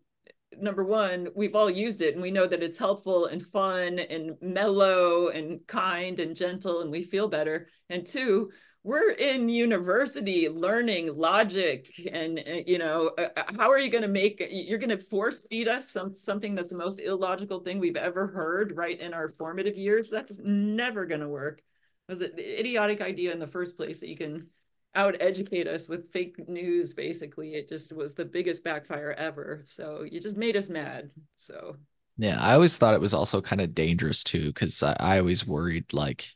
[0.56, 4.36] number one, we've all used it and we know that it's helpful and fun and
[4.40, 7.68] mellow and kind and gentle and we feel better.
[7.90, 8.50] And two,
[8.84, 14.02] we're in university learning logic and uh, you know uh, uh, how are you going
[14.02, 17.78] to make you're going to force feed us some something that's the most illogical thing
[17.78, 22.22] we've ever heard right in our formative years that's never going to work it was
[22.22, 24.46] an idiotic idea in the first place that you can
[24.94, 27.54] out educate us with fake news basically.
[27.54, 29.62] It just was the biggest backfire ever.
[29.66, 31.10] So you just made us mad.
[31.36, 31.76] So
[32.16, 35.46] Yeah, I always thought it was also kind of dangerous too, because I, I always
[35.46, 36.34] worried like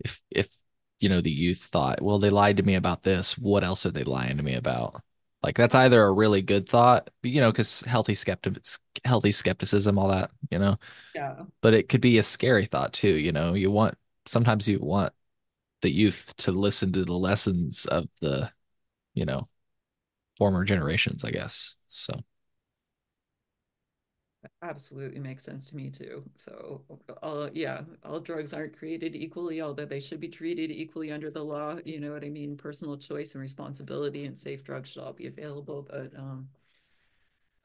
[0.00, 0.50] if if
[1.00, 3.92] you know the youth thought, well, they lied to me about this, what else are
[3.92, 5.02] they lying to me about?
[5.42, 8.58] Like that's either a really good thought, you know, because healthy skeptic
[9.04, 10.78] healthy skepticism, all that, you know,
[11.14, 11.44] yeah.
[11.62, 13.54] But it could be a scary thought too, you know.
[13.54, 15.12] You want sometimes you want
[15.82, 18.50] the youth to listen to the lessons of the,
[19.14, 19.48] you know,
[20.38, 21.76] former generations, I guess.
[21.88, 22.14] So.
[24.62, 26.24] Absolutely makes sense to me too.
[26.36, 26.82] So
[27.22, 31.44] all yeah all drugs aren't created equally although they should be treated equally under the
[31.44, 32.56] law you know what i mean?
[32.56, 36.48] Personal choice and responsibility and safe drugs should all be available but um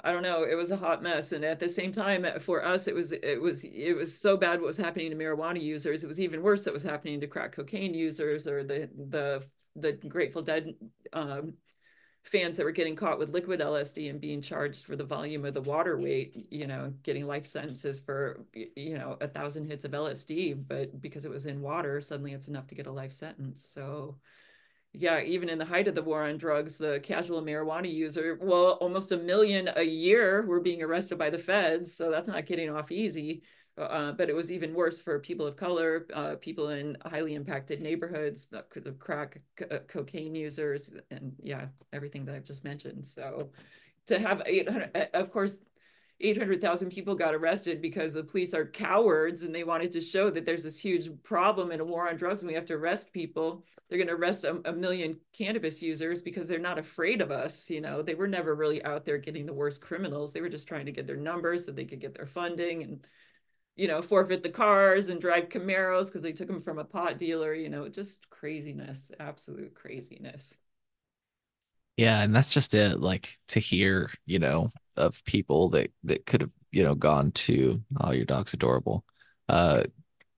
[0.03, 0.43] I don't know.
[0.43, 3.41] It was a hot mess, and at the same time, for us, it was it
[3.41, 6.03] was it was so bad what was happening to marijuana users.
[6.03, 9.43] It was even worse that was happening to crack cocaine users or the the
[9.75, 10.75] the Grateful Dead
[11.13, 11.53] um,
[12.23, 15.55] fans that were getting caught with liquid LSD and being charged for the volume of
[15.55, 16.47] the water weight.
[16.51, 21.25] You know, getting life sentences for you know a thousand hits of LSD, but because
[21.25, 23.65] it was in water, suddenly it's enough to get a life sentence.
[23.65, 24.19] So
[24.93, 28.71] yeah, even in the height of the war on drugs, the casual marijuana user, well,
[28.81, 31.93] almost a million a year were being arrested by the feds.
[31.93, 33.43] So that's not getting off easy.
[33.77, 37.79] Uh, but it was even worse for people of color, uh, people in highly impacted
[37.79, 43.05] neighborhoods, the crack uh, cocaine users, and yeah, everything that I've just mentioned.
[43.05, 43.51] So
[44.07, 45.59] to have 800, of course,
[46.19, 50.45] 800,000 people got arrested because the police are cowards and they wanted to show that
[50.45, 53.63] there's this huge problem in a war on drugs and we have to arrest people.
[53.87, 57.69] They're going to arrest a, a, million cannabis users because they're not afraid of us.
[57.69, 60.33] You know, they were never really out there getting the worst criminals.
[60.33, 63.05] They were just trying to get their numbers so they could get their funding and,
[63.75, 67.19] you know, forfeit the cars and drive Camaros because they took them from a pot
[67.19, 67.53] dealer.
[67.53, 70.57] You know, just craziness, absolute craziness.
[71.97, 72.99] Yeah, and that's just it.
[72.99, 77.83] Like to hear, you know, of people that that could have, you know, gone to,
[77.99, 79.03] oh, your dog's adorable,
[79.49, 79.83] uh,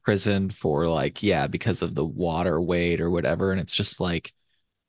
[0.06, 3.52] prison for like, yeah, because of the water weight or whatever.
[3.52, 4.34] And it's just like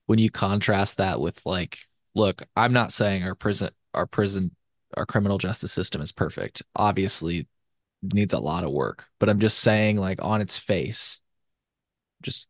[0.06, 1.78] when you contrast that with like,
[2.14, 4.56] look, I'm not saying our prison, our prison,
[4.96, 6.62] our criminal justice system is perfect.
[6.76, 7.48] Obviously,
[8.02, 11.22] needs a lot of work, but I'm just saying, like on its face,
[12.22, 12.49] just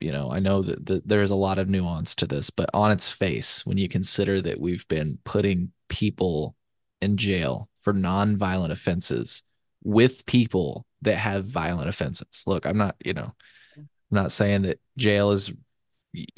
[0.00, 2.90] you know, I know that, that there's a lot of nuance to this, but on
[2.90, 6.56] its face, when you consider that we've been putting people
[7.00, 9.42] in jail for non-violent offenses
[9.82, 12.44] with people that have violent offenses.
[12.46, 13.34] Look, I'm not, you know,
[13.76, 15.52] I'm not saying that jail is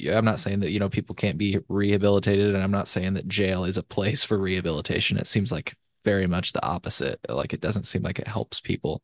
[0.07, 3.27] I'm not saying that, you know, people can't be rehabilitated and I'm not saying that
[3.27, 5.17] jail is a place for rehabilitation.
[5.17, 7.19] It seems like very much the opposite.
[7.27, 9.01] Like it doesn't seem like it helps people.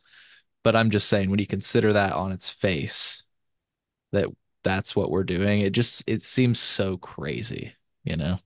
[0.64, 3.24] But I'm just saying when you consider that on its face,
[4.12, 4.28] that
[4.64, 5.62] that's what we're doing.
[5.62, 8.40] It just it seems so crazy, you know?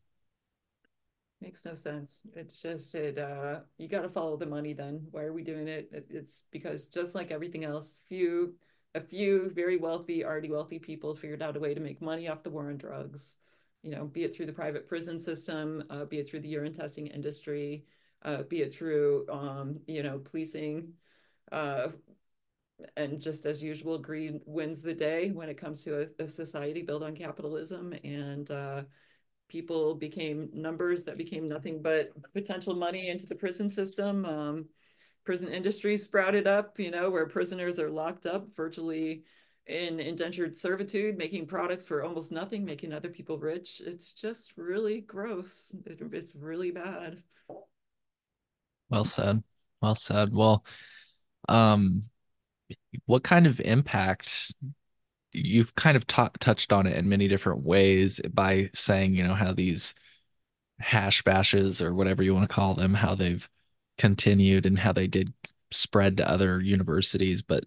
[1.41, 2.21] Makes no sense.
[2.36, 5.06] It's just it uh you got to follow the money then.
[5.12, 5.89] Why are we doing it?
[5.91, 6.08] it?
[6.10, 8.56] It's because just like everything else, you
[8.95, 12.43] a few very wealthy, already wealthy people figured out a way to make money off
[12.43, 13.38] the war on drugs.
[13.82, 16.71] You know, be it through the private prison system, uh, be it through the urine
[16.73, 17.86] testing industry,
[18.23, 20.93] uh, be it through, um, you know, policing.
[21.52, 21.89] Uh,
[22.98, 26.82] and just as usual, greed wins the day when it comes to a, a society
[26.82, 27.93] built on capitalism.
[28.04, 28.84] And uh,
[29.50, 34.26] people became numbers that became nothing but potential money into the prison system.
[34.26, 34.65] Um,
[35.26, 39.24] prison industry sprouted up, you know, where prisoners are locked up virtually
[39.67, 43.82] in indentured servitude, making products for almost nothing, making other people rich.
[43.86, 45.72] It's just really gross.
[45.86, 47.24] It, it's really bad.
[48.89, 49.41] Well said.
[49.82, 50.34] Well said.
[50.34, 50.65] Well,
[51.48, 52.04] um,
[53.06, 54.54] what kind of impact
[55.32, 59.34] you've kind of t- touched on it in many different ways by saying, you know,
[59.34, 59.95] how these
[60.80, 63.47] hash bashes or whatever you want to call them, how they've
[63.97, 65.34] continued and how they did
[65.71, 67.41] spread to other universities.
[67.41, 67.63] But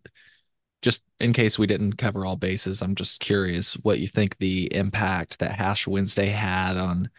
[0.83, 4.73] just in case we didn't cover all bases, I'm just curious what you think the
[4.75, 7.11] impact that Hash Wednesday had on,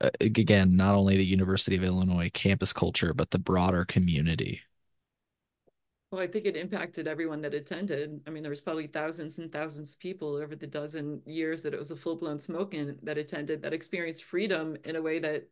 [0.00, 4.60] uh, again, not only the University of Illinois campus culture, but the broader community.
[6.14, 8.20] Well, I think it impacted everyone that attended.
[8.24, 11.74] I mean, there was probably thousands and thousands of people over the dozen years that
[11.74, 15.48] it was a full-blown smoking that attended that experienced freedom in a way that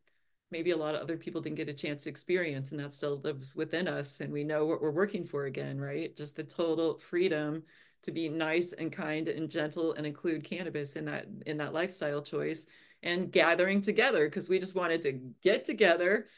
[0.52, 3.20] maybe a lot of other people didn't get a chance to experience and that still
[3.24, 6.98] lives within us and we know what we're working for again right just the total
[7.00, 7.64] freedom
[8.02, 12.22] to be nice and kind and gentle and include cannabis in that in that lifestyle
[12.22, 12.66] choice
[13.02, 16.28] and gathering together because we just wanted to get together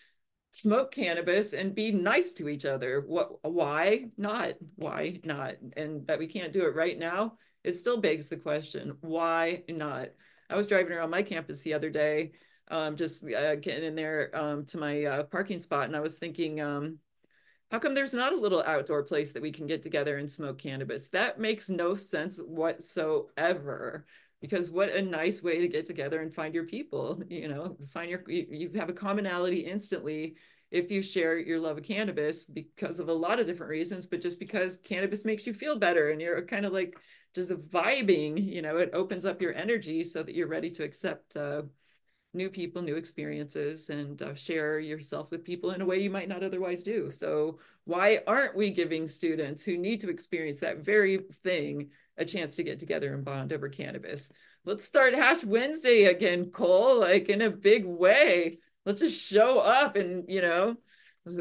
[0.55, 6.19] smoke cannabis and be nice to each other what why not why not and that
[6.19, 7.33] we can't do it right now
[7.65, 10.11] it still begs the question why not
[10.49, 12.31] i was driving around my campus the other day
[12.69, 15.87] um, just uh, getting in there um, to my uh, parking spot.
[15.87, 16.99] And I was thinking, um,
[17.71, 20.59] how come there's not a little outdoor place that we can get together and smoke
[20.59, 21.09] cannabis?
[21.09, 24.07] That makes no sense whatsoever.
[24.45, 27.23] Because what a nice way to get together and find your people.
[27.31, 30.37] You know, find your you, have a commonality instantly
[30.71, 34.21] if you share your love of cannabis because of a lot of different reasons, but
[34.21, 36.95] just because cannabis makes you feel better and you're kind of like
[37.35, 38.47] just vibing.
[38.47, 41.39] You know, it opens up your energy so that you're ready to accept.
[41.39, 41.63] Uh,
[42.35, 46.29] new people, new experiences, and uh, share yourself with people in a way you might
[46.29, 47.09] not otherwise do.
[47.09, 52.57] So, why aren't we giving students who need to experience that very thing a chance
[52.57, 54.31] to get together and bond over cannabis?
[54.65, 58.59] Let's start Hash Wednesday again, Cole, like in a big way.
[58.87, 60.77] Let's just show up and, you know,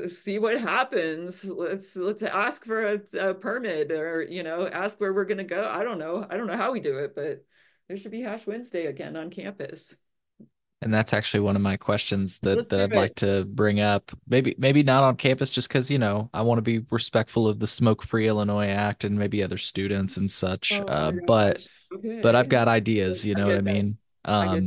[0.08, 5.12] see what happens let's let's ask for a, a, permit or you know ask where
[5.12, 7.44] we're going to go i don't know i don't know how we do it but
[7.88, 9.98] there should be hash wednesday again on campus
[10.84, 12.96] and that's actually one of my questions that, that I'd it.
[12.96, 14.12] like to bring up.
[14.28, 17.60] Maybe maybe not on campus, just because you know I want to be respectful of
[17.60, 20.74] the Smoke Free Illinois Act and maybe other students and such.
[20.74, 22.20] Oh uh, but okay.
[22.22, 23.26] but I've got ideas.
[23.26, 23.98] You know what I mean?
[24.26, 24.64] Um, I, get,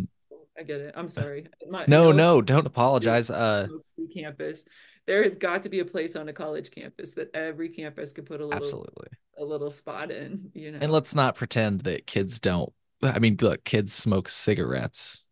[0.59, 0.95] I get it.
[0.97, 1.47] I'm sorry.
[1.69, 3.31] My, no, no, don't apologize.
[3.31, 3.69] Uh,
[4.15, 4.65] campus.
[5.07, 8.27] There has got to be a place on a college campus that every campus could
[8.27, 10.51] put a little absolutely a little spot in.
[10.55, 12.73] You know, and let's not pretend that kids don't.
[13.03, 15.26] I mean, look, kids smoke cigarettes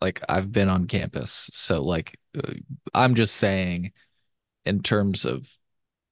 [0.00, 1.50] like I've been on campus.
[1.52, 2.52] So like uh,
[2.94, 3.92] I'm just saying
[4.64, 5.48] in terms of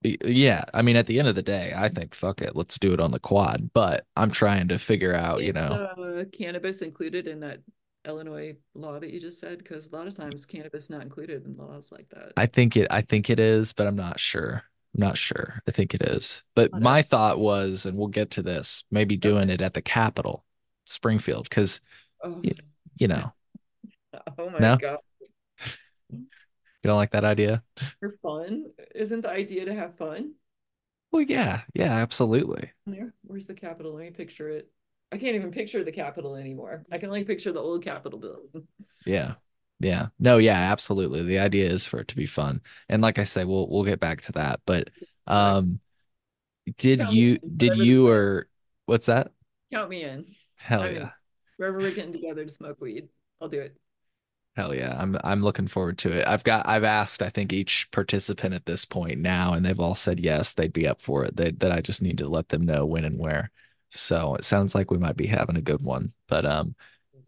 [0.03, 2.93] yeah, I mean at the end of the day, I think fuck it, let's do
[2.95, 7.27] it on the quad, but I'm trying to figure out, you know, uh, cannabis included
[7.27, 7.61] in that
[8.07, 11.57] Illinois law that you just said because a lot of times cannabis not included in
[11.57, 12.33] laws like that.
[12.37, 14.63] I think it I think it is, but I'm not sure.
[14.95, 15.61] I'm not sure.
[15.67, 16.45] I think it is.
[16.55, 16.83] But okay.
[16.83, 19.55] my thought was and we'll get to this, maybe doing okay.
[19.55, 20.45] it at the Capitol,
[20.85, 21.81] Springfield cuz
[22.23, 22.41] oh.
[22.43, 22.55] you,
[22.97, 23.33] you know,
[24.39, 24.79] Oh my no?
[24.79, 24.99] god.
[26.83, 27.63] You don't like that idea?
[28.01, 28.73] For fun?
[28.95, 30.35] Isn't the idea to have fun?
[31.11, 32.73] Well, yeah, yeah, absolutely.
[32.87, 33.95] There, where's the Capitol?
[33.95, 34.71] Let me picture it.
[35.13, 36.85] I can't even picture the Capitol anymore.
[36.91, 38.67] I can only picture the old Capitol building.
[39.05, 39.35] Yeah.
[39.81, 40.09] Yeah.
[40.19, 41.23] No, yeah, absolutely.
[41.23, 42.63] The idea is for it to be fun.
[42.89, 44.61] And like I say, we'll we'll get back to that.
[44.67, 44.91] But
[45.27, 45.81] um
[46.79, 48.49] did Count you did you or
[48.87, 49.33] what's that?
[49.73, 50.35] Count me in.
[50.57, 50.99] Hell I yeah.
[50.99, 51.13] Mean,
[51.57, 53.09] wherever we're getting together to smoke weed,
[53.41, 53.77] I'll do it.
[54.59, 54.97] Hell yeah.
[54.99, 56.27] I'm I'm looking forward to it.
[56.27, 59.95] I've got I've asked I think each participant at this point now and they've all
[59.95, 61.37] said yes, they'd be up for it.
[61.37, 63.53] They, that I just need to let them know when and where.
[63.91, 66.13] So it sounds like we might be having a good one.
[66.27, 66.75] But um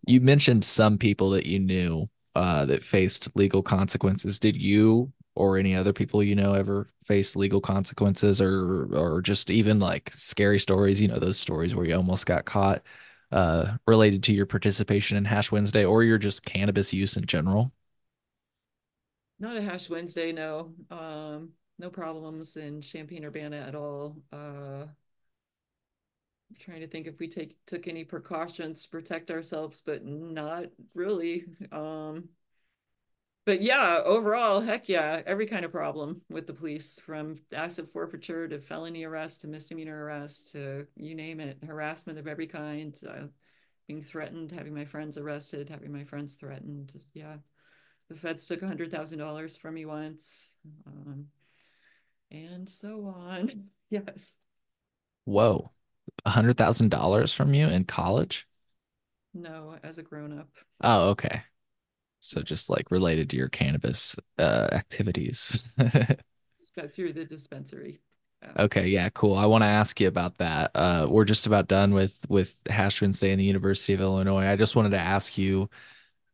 [0.06, 4.40] you mentioned some people that you knew uh that faced legal consequences.
[4.40, 9.52] Did you or any other people you know ever face legal consequences or or just
[9.52, 12.82] even like scary stories, you know, those stories where you almost got caught?
[13.32, 17.72] Uh, related to your participation in Hash Wednesday or your just cannabis use in general?
[19.38, 20.74] Not a Hash Wednesday, no.
[20.90, 24.16] Um, no problems in Champaign Urbana at all.
[24.32, 24.86] Uh,
[26.58, 30.64] trying to think if we take took any precautions to protect ourselves, but not
[30.94, 31.44] really.
[31.72, 32.28] Um,
[33.50, 38.46] but yeah, overall, heck yeah, every kind of problem with the police, from asset forfeiture
[38.46, 43.26] to felony arrest to misdemeanor arrest to you name it, harassment of every kind, uh,
[43.88, 46.92] being threatened, having my friends arrested, having my friends threatened.
[47.12, 47.38] Yeah,
[48.08, 50.52] the feds took a hundred thousand dollars from me once,
[50.86, 51.26] um,
[52.30, 53.50] and so on.
[53.90, 54.36] Yes.
[55.24, 55.72] Whoa,
[56.24, 58.46] a hundred thousand dollars from you in college?
[59.34, 60.50] No, as a grown up.
[60.80, 61.42] Oh, okay.
[62.20, 65.64] So just like related to your cannabis uh activities.
[66.92, 68.00] through the dispensary.
[68.42, 68.64] Yeah.
[68.64, 69.34] Okay, yeah, cool.
[69.34, 70.70] I want to ask you about that.
[70.74, 74.46] Uh we're just about done with with Hash Wednesday in the University of Illinois.
[74.46, 75.68] I just wanted to ask you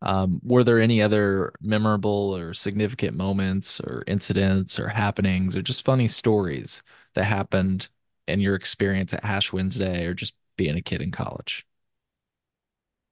[0.02, 5.84] um, were there any other memorable or significant moments or incidents or happenings or just
[5.84, 6.82] funny stories
[7.14, 7.88] that happened
[8.28, 11.66] in your experience at Hash Wednesday or just being a kid in college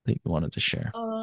[0.05, 0.93] that you wanted to share?
[0.95, 1.14] Um,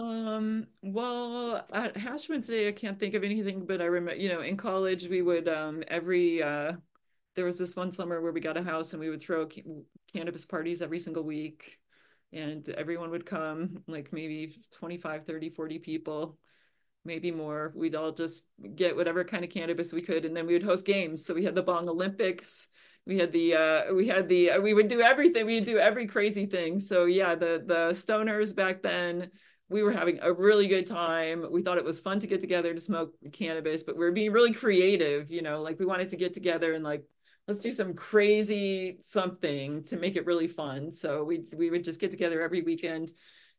[0.82, 1.98] well, at
[2.30, 5.48] Wednesday, I can't think of anything, but I remember, you know, in college, we would
[5.48, 6.74] um every uh
[7.36, 9.48] there was this one summer where we got a house and we would throw
[10.12, 11.78] cannabis parties every single week.
[12.34, 16.38] And everyone would come like maybe 25 30 40 people
[17.04, 17.74] maybe more.
[17.76, 18.44] We'd all just
[18.76, 21.26] get whatever kind of cannabis we could and then we would host games.
[21.26, 22.68] So we had the bong olympics.
[23.06, 25.46] We had the uh we had the uh, we would do everything.
[25.46, 26.80] We would do every crazy thing.
[26.80, 29.32] So yeah the the stoners back then
[29.72, 31.46] we were having a really good time.
[31.50, 34.32] We thought it was fun to get together to smoke cannabis but we were being
[34.32, 37.04] really creative you know like we wanted to get together and like
[37.48, 40.92] let's do some crazy something to make it really fun.
[40.92, 43.14] So we we would just get together every weekend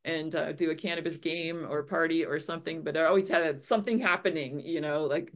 [0.05, 4.01] and uh, do a cannabis game or party or something but i always had something
[4.01, 5.33] happening you know like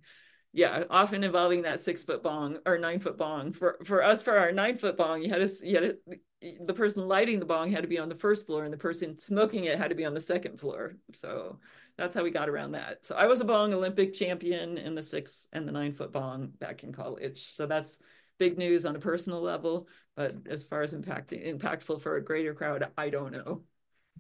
[0.57, 3.52] yeah, often involving that six foot bong or nine foot bong.
[3.52, 6.72] For for us, for our nine foot bong, you had to you had to, the
[6.72, 9.64] person lighting the bong had to be on the first floor, and the person smoking
[9.64, 10.94] it had to be on the second floor.
[11.12, 11.59] So
[11.98, 13.04] that's how we got around that.
[13.04, 16.52] So I was a bong Olympic champion in the six and the nine foot bong
[16.59, 17.52] back in college.
[17.52, 17.98] So that's
[18.38, 19.88] big news on a personal level.
[20.16, 23.61] But as far as impacting impactful for a greater crowd, I don't know.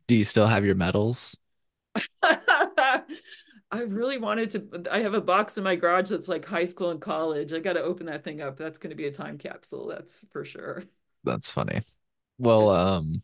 [0.06, 1.38] Do you still have your medals?
[3.70, 4.92] I really wanted to.
[4.92, 7.52] I have a box in my garage that's like high school and college.
[7.52, 8.56] I got to open that thing up.
[8.56, 9.88] That's going to be a time capsule.
[9.88, 10.84] That's for sure.
[11.24, 11.82] That's funny.
[12.38, 13.22] Well, um,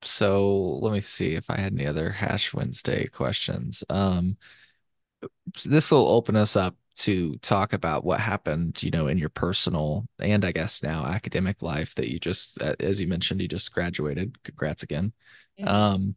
[0.00, 3.84] so let me see if I had any other Hash Wednesday questions.
[3.90, 4.36] Um,
[5.64, 10.06] this will open us up to talk about what happened, you know, in your personal
[10.20, 14.42] and I guess now academic life that you just, as you mentioned, you just graduated.
[14.44, 15.12] Congrats again.
[15.56, 15.90] Yeah.
[15.90, 16.14] Um,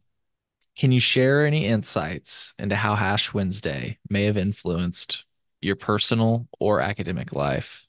[0.78, 5.24] can you share any insights into how Hash Wednesday may have influenced
[5.60, 7.86] your personal or academic life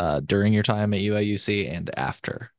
[0.00, 2.50] uh, during your time at UIUC and after?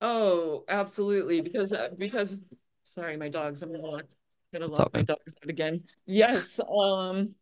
[0.00, 1.42] Oh, absolutely.
[1.42, 2.38] Because uh, because
[2.84, 3.62] sorry, my dogs.
[3.62, 4.02] I'm gonna
[4.52, 5.84] gonna lock my dogs out again.
[6.06, 6.58] Yes.
[6.58, 7.34] Um,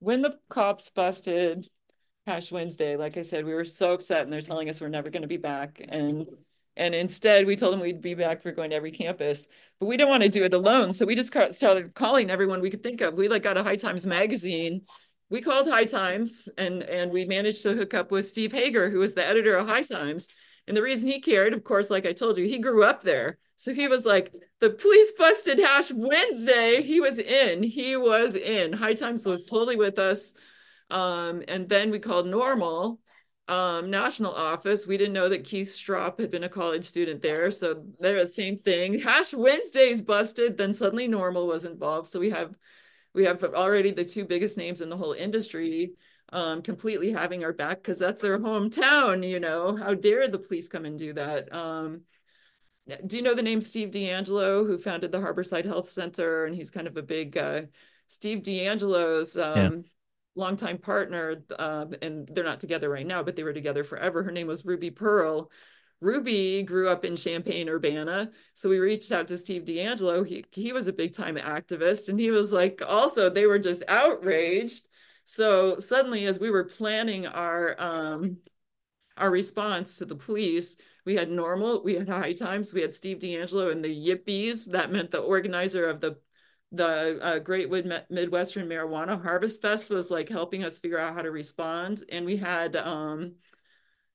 [0.00, 1.68] when the cops busted
[2.26, 5.10] Hash Wednesday, like I said, we were so upset, and they're telling us we're never
[5.10, 6.26] going to be back, and
[6.76, 9.46] and instead, we told them we'd be back for going to every campus,
[9.78, 10.92] but we didn't want to do it alone.
[10.92, 13.14] So we just started calling everyone we could think of.
[13.14, 14.82] We like got a High Times magazine.
[15.28, 19.00] We called High Times and, and we managed to hook up with Steve Hager, who
[19.00, 20.28] was the editor of High Times.
[20.66, 23.38] And the reason he cared, of course, like I told you, he grew up there.
[23.56, 26.82] So he was like, the police busted Hash Wednesday.
[26.82, 27.62] He was in.
[27.62, 28.72] He was in.
[28.72, 30.32] High Times was totally with us.
[30.90, 32.98] Um, and then we called NORML
[33.48, 34.86] um, national office.
[34.86, 37.50] We didn't know that Keith Stroup had been a college student there.
[37.50, 39.00] So they're the same thing.
[39.00, 42.08] Hash Wednesdays busted, then suddenly NORML was involved.
[42.08, 42.54] So we have
[43.14, 45.92] we have already the two biggest names in the whole industry
[46.32, 49.76] um, completely having our back because that's their hometown, you know.
[49.76, 51.54] How dare the police come and do that?
[51.54, 52.02] Um,
[53.06, 56.46] do you know the name Steve DeAngelo, who founded the Harborside Health Center?
[56.46, 57.62] And he's kind of a big uh,
[58.08, 59.82] Steve DeAngelo's um, yeah
[60.34, 64.22] longtime partner, uh, and they're not together right now, but they were together forever.
[64.22, 65.50] Her name was Ruby Pearl.
[66.00, 68.30] Ruby grew up in Champaign, Urbana.
[68.54, 70.26] So we reached out to Steve DeAngelo.
[70.26, 72.08] He, he was a big time activist.
[72.08, 74.88] And he was like, also, they were just outraged.
[75.24, 78.38] So suddenly, as we were planning our, um,
[79.16, 83.18] our response to the police, we had NORML, we had high times, we had Steve
[83.18, 84.70] DeAngelo and the Yippies.
[84.72, 86.16] That meant the organizer of the
[86.72, 87.70] the uh, Great
[88.10, 92.02] Midwestern Marijuana Harvest Fest was like helping us figure out how to respond.
[92.10, 93.34] And we had um,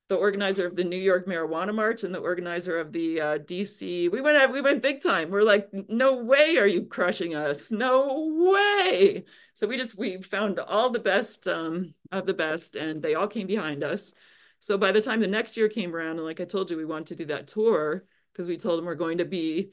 [0.09, 4.09] the organizer of the New York Marijuana March and the organizer of the uh, DC.
[4.11, 5.29] We went we went big time.
[5.29, 7.71] We're like, no way are you crushing us?
[7.71, 9.25] No way.
[9.53, 13.27] So we just we found all the best um, of the best, and they all
[13.27, 14.13] came behind us.
[14.59, 16.85] So by the time the next year came around, and like I told you, we
[16.85, 19.71] wanted to do that tour because we told them we're going to be,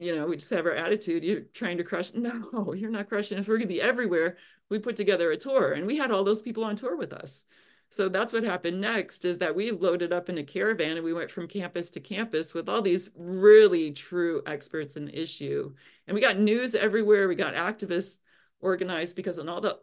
[0.00, 1.24] you know, we just have our attitude.
[1.24, 2.12] You're trying to crush.
[2.14, 3.48] No, you're not crushing us.
[3.48, 4.36] We're going to be everywhere.
[4.68, 7.44] We put together a tour, and we had all those people on tour with us.
[7.92, 11.12] So that's what happened next is that we loaded up in a caravan and we
[11.12, 15.74] went from campus to campus with all these really true experts in the issue.
[16.06, 17.28] And we got news everywhere.
[17.28, 18.16] We got activists
[18.60, 19.78] organized because on all the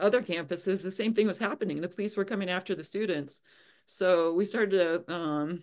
[0.00, 1.80] other campuses, the same thing was happening.
[1.80, 3.40] The police were coming after the students.
[3.86, 5.62] So we started to, um,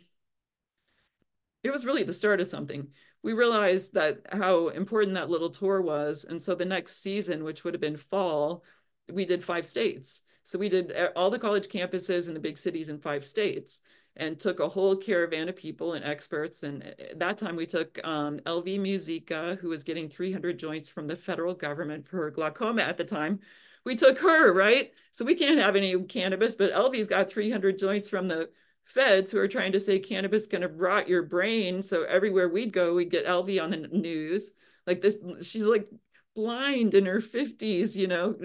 [1.68, 2.88] it was really the start of something.
[3.24, 6.26] We realized that how important that little tour was.
[6.26, 8.64] And so the next season, which would have been fall,
[9.12, 10.22] we did five states.
[10.44, 13.82] So we did all the college campuses in the big cities in five states
[14.16, 16.64] and took a whole caravan of people and experts.
[16.64, 21.08] And at that time we took um, Elvy Musikka, who was getting 300 joints from
[21.08, 23.40] the federal government for glaucoma at the time.
[23.86, 24.92] We took her, right?
[25.12, 28.50] So we can't have any cannabis, but LV's got 300 joints from the
[28.88, 31.82] feds who are trying to say cannabis is going to rot your brain.
[31.82, 34.52] So everywhere we'd go, we'd get Elvy on the news.
[34.86, 35.88] Like this, she's like
[36.36, 38.36] blind in her 50s, you know,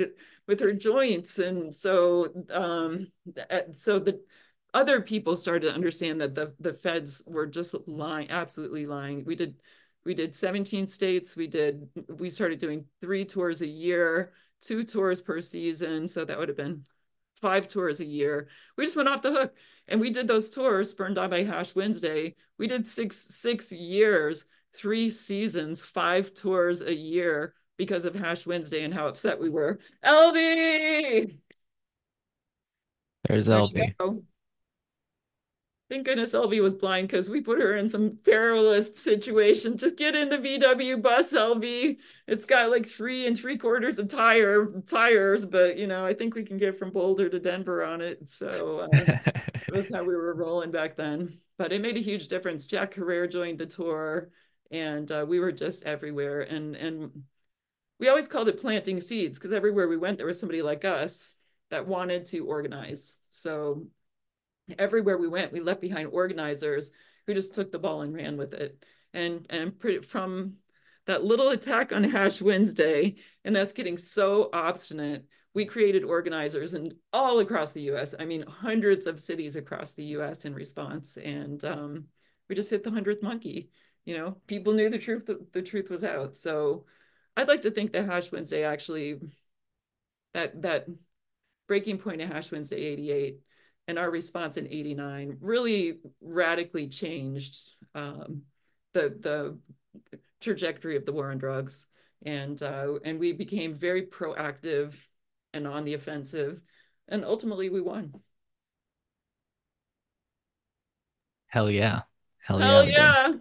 [0.49, 1.38] with her joints.
[1.38, 3.09] And so, um,
[3.72, 4.20] so the
[4.74, 9.24] other people started to understand that the, the feds were just lying, absolutely lying.
[9.24, 9.55] We did,
[10.05, 11.36] we did 17 states.
[11.36, 16.09] We did, we started doing three tours a year, two tours per season.
[16.09, 16.84] So that would have been
[17.43, 18.49] five tours a year.
[18.78, 19.57] We just went off the hook
[19.88, 22.36] and we did those tours, Burned On by Hash Wednesday.
[22.57, 28.84] We did six, six years, three seasons, five tours a year because of Hash Wednesday
[28.84, 29.80] and how upset we were.
[30.05, 31.36] Elvy!
[33.28, 33.95] There's Elvy.
[35.93, 39.76] Thank goodness Elvy was blind because we put her in some perilous situation.
[39.76, 41.99] Just get in the VW bus, Elvy.
[42.26, 46.34] It's got like three and three quarters of tire tires, but you know, I think
[46.34, 48.30] we can get from Boulder to Denver on it.
[48.30, 51.36] So uh, that was how we were rolling back then.
[51.59, 52.64] But it made a huge difference.
[52.64, 54.30] Jack Herer joined the tour,
[54.70, 56.40] and uh, we were just everywhere.
[56.40, 57.24] And and
[58.01, 61.36] we always called it planting seeds because everywhere we went, there was somebody like us
[61.68, 63.14] that wanted to organize.
[63.28, 63.88] So
[64.78, 66.92] everywhere we went, we left behind organizers
[67.26, 68.84] who just took the ball and ran with it.
[69.14, 70.54] And and from
[71.06, 76.94] that little attack on Hash Wednesday, and that's getting so obstinate, we created organizers and
[77.12, 78.14] all across the U.S.
[78.18, 80.44] I mean, hundreds of cities across the U.S.
[80.44, 82.04] in response, and um,
[82.48, 83.70] we just hit the hundredth monkey.
[84.04, 85.26] You know, people knew the truth.
[85.26, 86.36] The, the truth was out.
[86.36, 86.86] So
[87.36, 89.20] I'd like to think that Hash Wednesday actually
[90.34, 90.86] that that
[91.68, 93.40] breaking point of Hash Wednesday 88
[93.89, 98.43] and our response in 89 really radically changed um,
[98.95, 99.59] the the
[100.41, 101.87] trajectory of the war on drugs
[102.24, 104.95] and uh, and we became very proactive
[105.53, 106.61] and on the offensive
[107.09, 108.14] and ultimately we won
[111.47, 112.03] hell yeah
[112.41, 113.33] hell, hell yeah, yeah.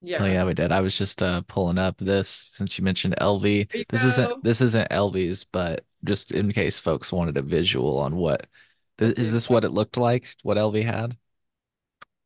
[0.00, 0.18] Yeah.
[0.20, 0.70] Oh yeah, we did.
[0.70, 3.68] I was just uh pulling up this since you mentioned Elvy.
[3.88, 8.46] This isn't this isn't Elvy's, but just in case folks wanted a visual on what
[8.98, 10.28] is this what it looked like?
[10.42, 11.16] What Elvy had?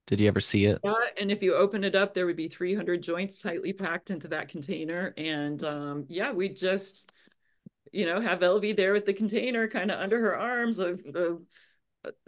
[0.07, 0.79] Did you ever see it?
[0.83, 4.29] Yeah, and if you open it up, there would be 300 joints tightly packed into
[4.29, 5.15] that container.
[5.17, 7.13] And um, yeah, we just,
[7.93, 11.43] you know, have Elvy there with the container kind of under her arms of, of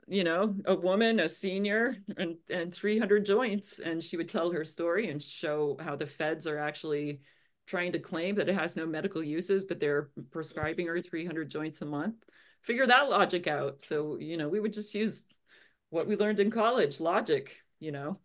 [0.07, 4.64] you know, a woman, a senior, and and 300 joints, and she would tell her
[4.64, 7.20] story and show how the feds are actually
[7.66, 11.80] trying to claim that it has no medical uses, but they're prescribing her 300 joints
[11.80, 12.16] a month.
[12.64, 13.82] Figure that logic out.
[13.82, 15.24] So, you know, we would just use
[15.90, 18.18] what we learned in college, logic, you know.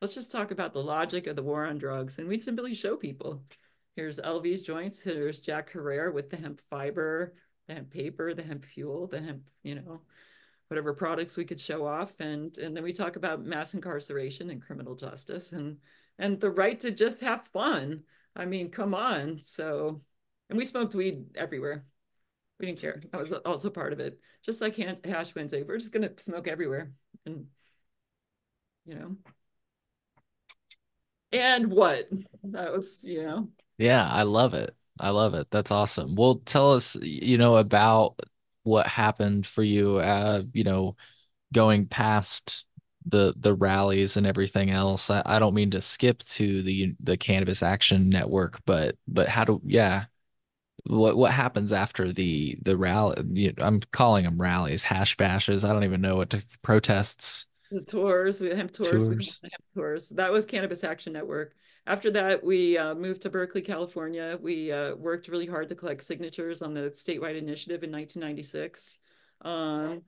[0.00, 2.18] Let's just talk about the logic of the war on drugs.
[2.18, 3.42] And we'd simply show people.
[3.96, 5.00] Here's Elvy's joints.
[5.00, 7.34] Here's Jack Herer with the hemp fiber,
[7.66, 10.02] the hemp paper, the hemp fuel, the hemp, you know,
[10.68, 14.62] whatever products we could show off and and then we talk about mass incarceration and
[14.62, 15.78] criminal justice and
[16.18, 18.02] and the right to just have fun
[18.36, 20.00] i mean come on so
[20.50, 21.84] and we smoked weed everywhere
[22.58, 23.00] we didn't care.
[23.12, 24.18] That was also part of it.
[24.44, 26.92] Just like hash wednesday we're just going to smoke everywhere
[27.26, 27.46] and
[28.86, 29.16] you know.
[31.32, 32.08] And what?
[32.44, 33.48] That was you know.
[33.76, 34.74] Yeah i love it.
[35.00, 35.46] I love it.
[35.50, 36.14] That's awesome.
[36.16, 38.18] Well tell us you know about
[38.64, 40.96] what happened for you uh you know
[41.52, 42.64] going past
[43.06, 45.10] the the rallies and everything else.
[45.10, 49.44] I, I don't mean to skip to the the cannabis action network but but how
[49.44, 50.06] do yeah
[50.88, 55.64] what what happens after the the rally you know, i'm calling them rallies hash bashes
[55.64, 59.40] i don't even know what to protests the tours we have tours, tours.
[59.42, 61.54] we have tours that was cannabis action network
[61.88, 64.38] after that, we uh, moved to Berkeley, California.
[64.42, 68.98] We uh, worked really hard to collect signatures on the statewide initiative in 1996.
[69.40, 70.02] Um,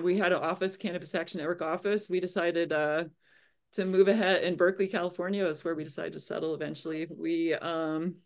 [0.00, 2.08] we had an office, Cannabis Action Network office.
[2.08, 3.04] We decided uh,
[3.72, 7.08] to move ahead in Berkeley, California is where we decided to settle eventually.
[7.10, 8.16] We um,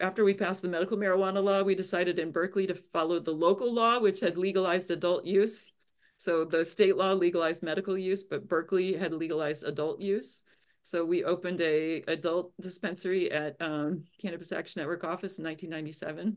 [0.00, 3.72] after we passed the medical marijuana law, we decided in Berkeley to follow the local
[3.72, 5.72] law, which had legalized adult use.
[6.18, 10.42] So the state law legalized medical use, but Berkeley had legalized adult use.
[10.82, 16.36] So we opened a adult dispensary at um, Cannabis Action Network office in 1997.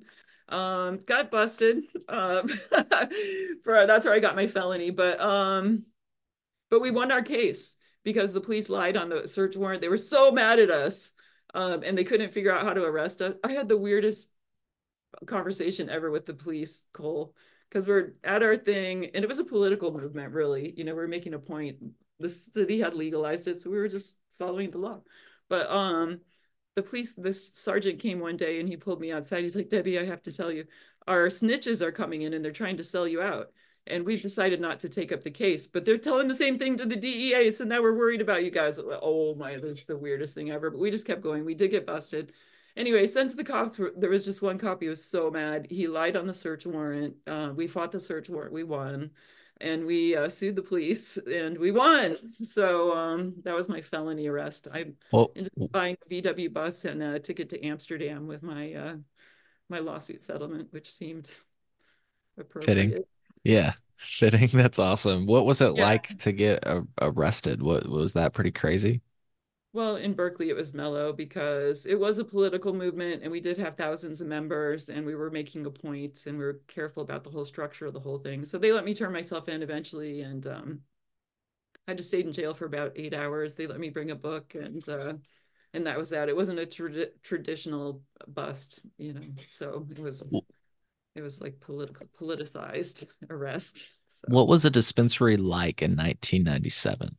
[0.49, 1.83] Um, got busted.
[2.07, 2.47] Um,
[3.63, 5.85] for that's where I got my felony, but um,
[6.71, 9.81] but we won our case because the police lied on the search warrant.
[9.81, 11.11] They were so mad at us
[11.53, 13.35] um, and they couldn't figure out how to arrest us.
[13.43, 14.31] I had the weirdest
[15.25, 17.33] conversation ever with the police, Cole,
[17.69, 20.73] because we're at our thing, and it was a political movement, really.
[20.77, 21.77] You know, we are making a point.
[22.19, 25.01] The city had legalized it, so we were just following the law.
[25.47, 26.21] But um,
[26.75, 29.43] the police, this sergeant came one day and he pulled me outside.
[29.43, 30.65] He's like, Debby, I have to tell you,
[31.07, 33.51] our snitches are coming in and they're trying to sell you out
[33.89, 35.67] and we've decided not to take up the case.
[35.67, 38.51] But they're telling the same thing to the DEA, so now we're worried about you
[38.51, 38.79] guys.
[38.79, 40.69] Oh my, this is the weirdest thing ever.
[40.69, 41.45] But we just kept going.
[41.45, 42.33] We did get busted.
[42.77, 44.81] Anyway, since the cops were there was just one cop.
[44.81, 45.67] He was so mad.
[45.69, 47.15] He lied on the search warrant.
[47.27, 48.53] Uh, we fought the search warrant.
[48.53, 49.11] We won,
[49.59, 52.15] and we uh, sued the police, and we won.
[52.41, 54.67] So um, that was my felony arrest.
[54.71, 58.73] I well, ended up buying a VW bus and a ticket to Amsterdam with my
[58.73, 58.95] uh,
[59.67, 61.29] my lawsuit settlement, which seemed
[62.37, 62.75] appropriate.
[62.75, 63.03] Fitting.
[63.43, 64.49] Yeah, fitting.
[64.53, 65.25] That's awesome.
[65.25, 65.83] What was it yeah.
[65.83, 67.61] like to get uh, arrested?
[67.61, 69.01] What was that pretty crazy?
[69.71, 73.57] Well, in Berkeley, it was mellow because it was a political movement and we did
[73.59, 77.23] have thousands of members and we were making a point and we were careful about
[77.23, 78.45] the whole structure of the whole thing.
[78.45, 80.81] So they let me turn myself in eventually and um,
[81.87, 83.55] I just stayed in jail for about eight hours.
[83.55, 85.13] They let me bring a book and uh,
[85.73, 86.29] and that was that.
[86.29, 89.21] It wasn't a tra- traditional bust, you know.
[89.49, 90.23] So it was
[91.15, 93.89] it was like political politicized arrest.
[94.09, 94.27] So.
[94.29, 97.15] What was a dispensary like in 1997?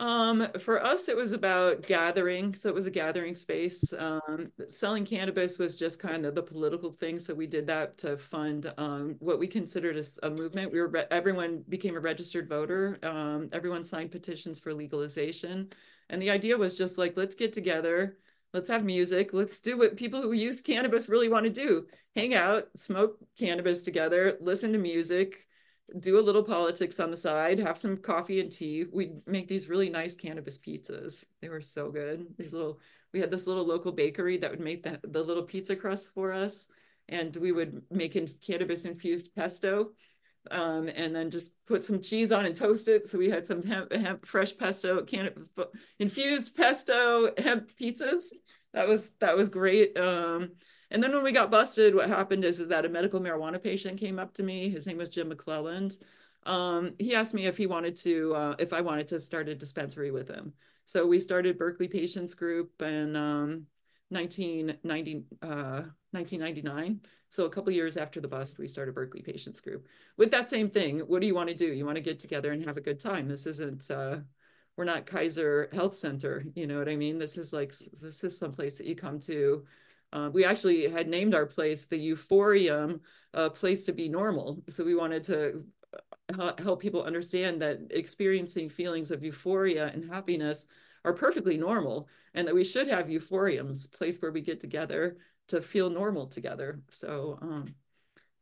[0.00, 2.54] Um, for us, it was about gathering.
[2.54, 3.92] So it was a gathering space.
[3.92, 7.18] Um, selling cannabis was just kind of the political thing.
[7.18, 10.72] So we did that to fund um, what we considered a, a movement.
[10.72, 12.98] We were everyone became a registered voter.
[13.02, 15.68] Um, everyone signed petitions for legalization,
[16.08, 18.16] and the idea was just like let's get together
[18.52, 21.86] let's have music let's do what people who use cannabis really want to do.
[22.16, 25.46] Hang out smoke cannabis together listen to music
[25.98, 28.84] do a little politics on the side have some coffee and tea.
[28.92, 31.24] We make these really nice cannabis pizzas.
[31.40, 32.26] They were so good.
[32.38, 32.78] These little
[33.12, 36.32] we had this little local bakery that would make the, the little pizza crust for
[36.32, 36.68] us
[37.08, 39.90] and we would make in cannabis infused pesto
[40.50, 43.06] um, and then just put some cheese on and toast it.
[43.06, 45.30] So we had some hemp, hemp fresh pesto, can
[45.98, 48.26] infused pesto hemp pizzas.
[48.72, 49.96] That was that was great.
[49.96, 50.52] Um,
[50.90, 54.00] and then when we got busted, what happened is, is that a medical marijuana patient
[54.00, 54.70] came up to me.
[54.70, 55.96] His name was Jim McClelland.
[56.46, 59.54] Um, he asked me if he wanted to, uh, if I wanted to start a
[59.54, 60.52] dispensary with him.
[60.84, 63.66] So we started Berkeley Patients Group in um,
[64.08, 67.00] 1990, uh, 1999.
[67.30, 70.68] So a couple years after the bust, we started Berkeley Patients Group with that same
[70.68, 71.00] thing.
[71.00, 71.72] What do you want to do?
[71.72, 73.28] You want to get together and have a good time.
[73.28, 74.18] This isn't, uh,
[74.76, 76.44] we're not Kaiser Health Center.
[76.54, 77.18] You know what I mean?
[77.18, 79.64] This is like, this is some place that you come to.
[80.12, 83.00] Uh, we actually had named our place the Euphorium,
[83.32, 84.62] a place to be normal.
[84.68, 85.64] So we wanted to
[86.38, 90.66] uh, help people understand that experiencing feelings of euphoria and happiness
[91.04, 95.16] are perfectly normal and that we should have euphoriums, place where we get together
[95.50, 96.80] to feel normal together.
[96.90, 97.74] So um,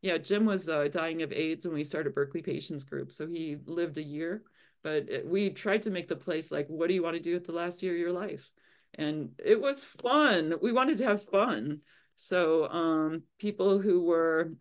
[0.01, 3.11] yeah, Jim was uh, dying of AIDS when we started Berkeley Patients Group.
[3.11, 4.43] So he lived a year,
[4.81, 7.33] but it, we tried to make the place like, what do you want to do
[7.33, 8.49] with the last year of your life?
[8.95, 10.53] And it was fun.
[10.61, 11.81] We wanted to have fun.
[12.15, 14.53] So um, people who were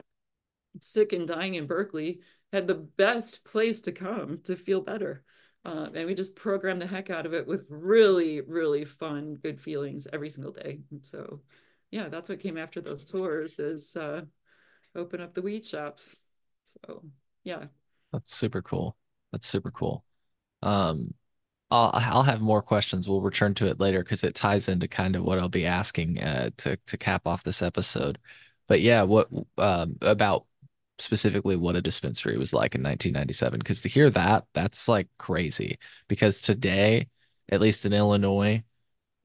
[0.80, 2.20] sick and dying in Berkeley
[2.52, 5.22] had the best place to come to feel better.
[5.64, 9.60] Uh, and we just programmed the heck out of it with really, really fun, good
[9.60, 10.80] feelings every single day.
[11.02, 11.40] So
[11.90, 14.22] yeah, that's what came after those tours is uh,
[14.94, 16.16] open up the weed shops.
[16.66, 17.02] So
[17.44, 17.64] yeah.
[18.12, 18.96] That's super cool.
[19.32, 20.04] That's super cool.
[20.62, 21.14] Um,
[21.70, 23.08] I'll I'll have more questions.
[23.08, 26.20] We'll return to it later because it ties into kind of what I'll be asking
[26.20, 28.18] uh, to to cap off this episode.
[28.66, 29.28] But yeah, what
[29.58, 30.46] um, about
[30.98, 33.58] specifically what a dispensary was like in 1997?
[33.58, 35.78] Because to hear that, that's like crazy.
[36.08, 37.08] Because today,
[37.50, 38.62] at least in Illinois,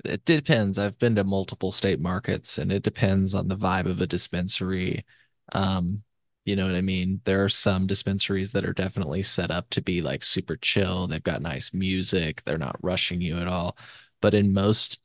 [0.06, 0.78] it depends.
[0.80, 5.06] I've been to multiple state markets and it depends on the vibe of a dispensary.
[5.54, 6.04] Um,
[6.46, 7.22] you know what I mean?
[7.26, 11.08] There are some dispensaries that are definitely set up to be like super chill.
[11.08, 12.44] They've got nice music.
[12.44, 13.78] They're not rushing you at all.
[14.22, 15.00] But in most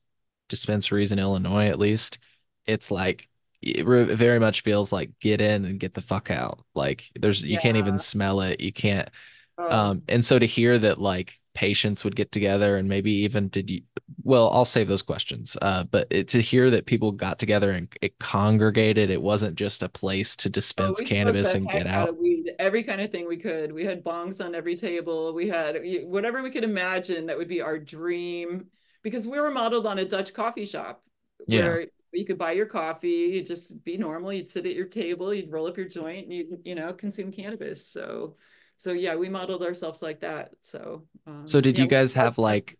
[0.49, 2.19] dispensaries in Illinois, at least,
[2.67, 3.29] it's like
[3.63, 6.65] it re- very much feels like get in and get the fuck out.
[6.75, 8.61] Like there's you can't even smell it.
[8.61, 9.11] You can't
[9.59, 13.49] Oh, um and so to hear that like patients would get together and maybe even
[13.49, 13.83] did you
[14.23, 15.57] well, I'll save those questions.
[15.61, 19.83] Uh but it, to hear that people got together and it congregated, it wasn't just
[19.83, 20.49] a place to
[20.79, 22.17] oh, dispense we smoked cannabis and get out out.
[22.21, 23.73] weed, every kind of thing we could.
[23.73, 25.33] We had bongs on every table.
[25.35, 28.67] We had whatever we could imagine that would be our dream
[29.03, 31.03] because we were modeled on a Dutch coffee shop
[31.47, 31.61] Yeah.
[31.61, 34.33] where you could buy your coffee, you'd just be normal.
[34.33, 37.33] You'd sit at your table, you'd roll up your joint, and you you know consume
[37.33, 37.87] cannabis.
[37.87, 38.37] So,
[38.79, 40.55] so yeah, we modeled ourselves like that.
[40.63, 41.05] So,
[41.45, 42.79] So um, did yeah, you guys smoked have like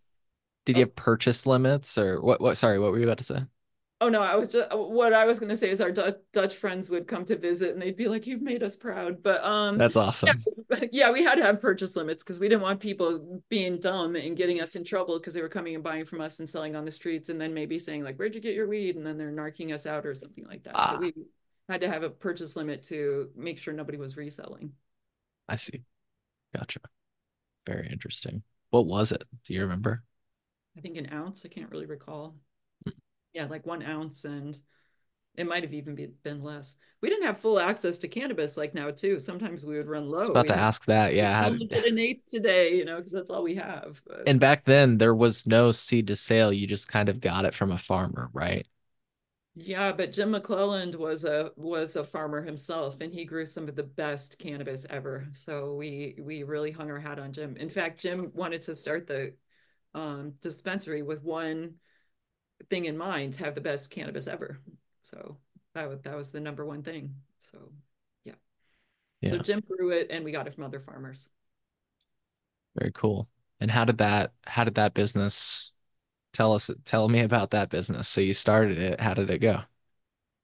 [0.67, 3.25] did you Oh, have purchase limits or what what sorry, what were you about to
[3.25, 3.47] say?
[4.01, 6.57] oh no, I was just what I was going to say is our Du Dutch
[6.57, 9.85] friends would come to visit and they'd be like, "You've made us proud." But um,
[9.85, 10.47] That's awesome.
[10.71, 14.17] yeah, yeah, we had to have purchase limits because we didn't want people being dumb
[14.17, 16.77] and getting us in trouble because they were coming and buying from us and selling
[16.77, 19.19] on the streets and then maybe saying like, "Where'd you get your weed?" and then
[19.19, 20.85] they're narking us out or something like that.
[20.85, 21.15] So Ah, we
[21.69, 24.73] had to have a purchase limit to make sure nobody was reselling.
[25.49, 25.83] I see.
[26.55, 26.81] Gotcha.
[27.67, 28.43] Very interesting.
[28.71, 29.25] What was it?
[29.45, 30.03] Do you remember?
[30.77, 31.45] I think an ounce.
[31.45, 32.37] I can't really recall.
[32.85, 32.93] Hmm.
[33.33, 34.57] Yeah, like one ounce and
[35.37, 36.77] It might have even be, been less.
[37.01, 39.21] We didn't have full access to cannabis like now too.
[39.21, 40.19] Sometimes we would run low.
[40.19, 41.15] I was about to ask that.
[41.15, 44.03] Yeah, how did get an eighth today, you know, because that's all we have.
[44.07, 46.53] But and back then there was no seed to sale.
[46.53, 48.67] You just kind of got it from a farmer, right?
[49.61, 53.77] Yeah, but Jim McClelland was a was a farmer himself, and he grew some of
[53.77, 55.27] the best cannabis ever.
[55.33, 57.57] So we we really hung our hat on Jim.
[57.57, 59.35] In fact, Jim wanted to start the
[59.95, 61.75] um, dispensary with one
[62.71, 64.61] thing in mind: have the best cannabis ever.
[65.03, 65.39] So
[65.75, 67.15] that was, that was the number one thing.
[67.51, 67.73] So
[68.25, 69.31] yeah.
[69.31, 71.29] So Jim grew it, and we got it from other farmers.
[72.77, 73.29] very cool.
[73.61, 75.73] And how did that how did that business
[76.33, 78.09] tell us tell me about that business?
[78.09, 79.01] So you started it.
[79.01, 79.63] How did it go?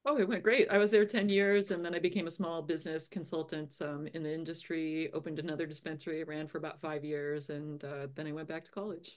[0.07, 0.69] Oh, it went great.
[0.71, 4.23] I was there 10 years and then I became a small business consultant um, in
[4.23, 8.49] the industry, opened another dispensary, ran for about five years, and uh, then I went
[8.49, 9.17] back to college.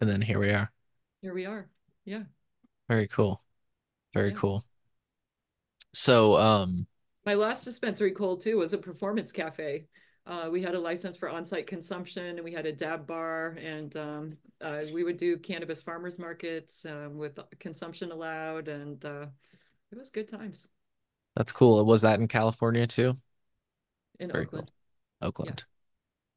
[0.00, 0.70] And then here we are.
[1.22, 1.68] Here we are.
[2.04, 2.24] Yeah.
[2.88, 3.42] Very cool.
[4.14, 4.36] Very Yeah.
[4.36, 4.66] cool.
[5.94, 6.86] So um
[7.26, 9.86] My last dispensary, Cold too, was a performance cafe.
[10.26, 13.96] Uh, we had a license for on-site consumption and we had a dab bar and
[13.96, 19.26] um, uh, we would do cannabis farmers markets um, with consumption allowed and uh,
[19.92, 20.68] it was good times
[21.36, 21.84] that's cool.
[21.84, 23.18] Was that in California too?
[24.20, 24.60] in Very cool.
[24.60, 24.70] Oakland.
[25.20, 25.26] Yeah.
[25.26, 25.64] Oakland.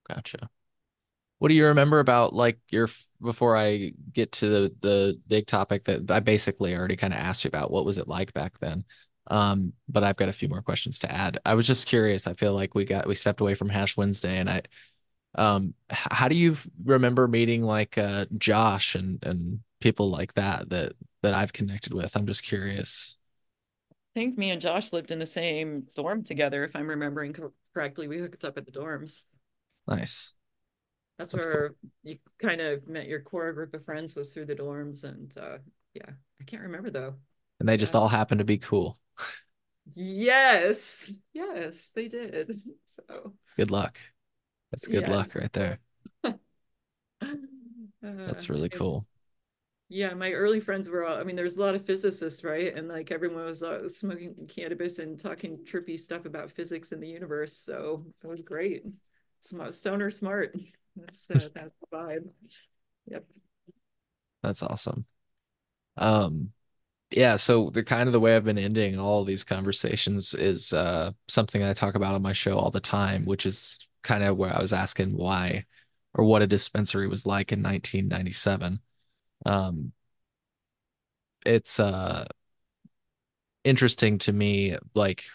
[0.08, 0.50] Gotcha.
[1.40, 2.90] What do you remember about like your
[3.22, 7.44] before I get to the the big topic that I basically already kind of asked
[7.44, 7.70] you about?
[7.70, 8.86] What was it like back then?
[9.30, 11.40] Um, but I've got a few more questions to add.
[11.46, 12.28] I was just curious.
[12.28, 14.62] I feel like we got we stepped away from Hash Wednesday, and I
[15.36, 20.94] um, how do you remember meeting like uh Josh and and people like that that
[21.24, 22.16] that I've connected with?
[22.18, 23.18] I'm just curious.
[23.92, 27.36] I think me and Josh lived in the same dorm together, if I'm remembering
[27.74, 28.08] correctly.
[28.08, 29.24] We hooked up at the dorms.
[29.88, 30.34] Nice.
[31.18, 31.64] That's That's cool.
[31.64, 35.04] where you kind of met your core group of friends was through the dorms.
[35.04, 35.58] And uh,
[35.94, 37.16] yeah, I can't remember though.
[37.60, 37.98] And they just Yeah.
[37.98, 39.00] all happen to be cool.
[39.94, 41.12] Yes.
[41.34, 42.62] Yes, they did.
[42.86, 44.00] So, Good luck.
[44.72, 45.80] That's good luck right there.
[48.04, 49.08] Uh, That's really and cool.
[49.90, 52.76] yeah, my early friends were all, I mean, there's a lot of physicists, right?
[52.76, 57.08] And like everyone was uh, smoking cannabis and talking trippy stuff about physics in the
[57.08, 57.56] universe.
[57.56, 58.84] So it was great.
[59.40, 60.56] Smart, stoner smart.
[60.98, 62.30] That's uh, that's the vibe.
[63.08, 63.24] Yep.
[64.44, 65.06] That's awesome.
[65.98, 66.54] Um,
[67.12, 71.12] yeah, so the kind of the way I've been ending all these conversations is uh
[71.28, 74.54] something I talk about on my show all the time, which is kind of where
[74.56, 75.66] I was asking why
[76.14, 78.82] or what a dispensary was like in 1997.
[79.46, 79.94] Um,
[81.46, 82.26] it's uh
[83.64, 85.26] interesting to me, like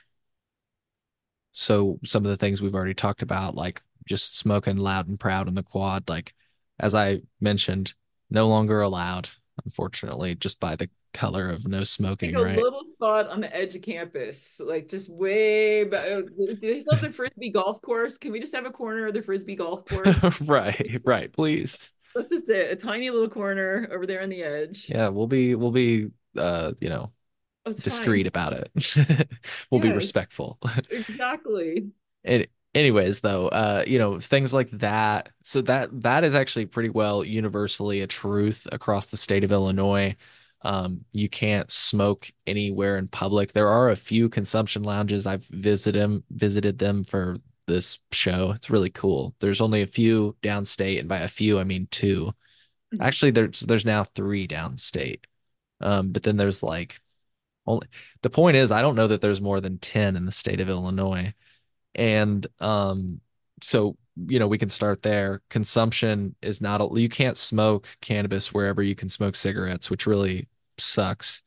[1.52, 5.48] so some of the things we've already talked about, like just smoking loud and proud
[5.48, 6.34] in the quad, like
[6.78, 7.94] as I mentioned,
[8.30, 9.28] no longer allowed,
[9.64, 12.60] unfortunately, just by the color of no Just like smoking, a right?
[12.60, 16.24] little spot on the edge of campus, like just way back.
[16.60, 18.18] They still have the frisbee golf course.
[18.18, 20.32] Can we just have a corner of the frisbee golf course?
[20.40, 21.90] Right, right, please.
[22.14, 22.70] That's just it.
[22.70, 24.88] A tiny little corner over there on the edge.
[24.88, 27.12] Yeah, we'll be we'll be uh, you know,
[27.64, 28.28] That's discreet fine.
[28.28, 29.28] about it.
[29.70, 30.58] We'll be respectful.
[30.90, 31.92] exactly.
[32.74, 35.30] Anyways, though, uh, you know, things like that.
[35.44, 40.16] So that that is actually pretty well universally a truth across the state of Illinois.
[40.62, 43.52] Um, you can't smoke anywhere in public.
[43.52, 45.26] There are a few consumption lounges.
[45.26, 48.52] I've visited them, visited them for this show.
[48.52, 49.34] It's really cool.
[49.40, 52.32] There's only a few downstate, and by a few, I mean two.
[52.94, 53.02] Mhm.
[53.02, 55.24] Actually, there's there's now three downstate.
[55.80, 57.00] Um, but then there's like
[57.66, 57.86] Only
[58.22, 60.68] the point is, I don't know that there's more than 10 in the state of
[60.68, 61.34] Illinois.
[61.94, 63.20] And um,
[63.60, 65.42] so, you know, we can start there.
[65.50, 70.48] Consumption is not, a, you can't smoke cannabis wherever you can smoke cigarettes, which really
[70.78, 71.42] sucks.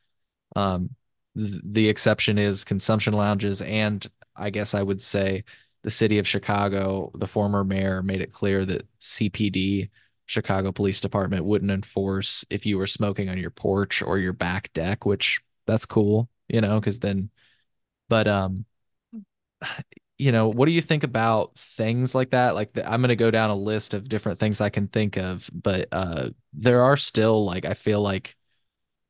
[0.55, 0.91] Um,
[1.37, 3.61] th the exception is consumption lounges.
[3.61, 5.43] And I guess I would say
[5.83, 9.89] the city of Chicago, the former mayor made it clear that CPD,
[10.25, 14.71] Chicago Police Department, wouldn't enforce if you were smoking on your porch or your back
[14.73, 17.29] deck, which that's cool, you know, because then,
[18.09, 18.65] but, um,
[20.17, 22.55] you know, what do you think about things like that?
[22.55, 25.17] Like, the, I'm going to go down a list of different things I can think
[25.17, 28.35] of, but uh, there are still like I feel like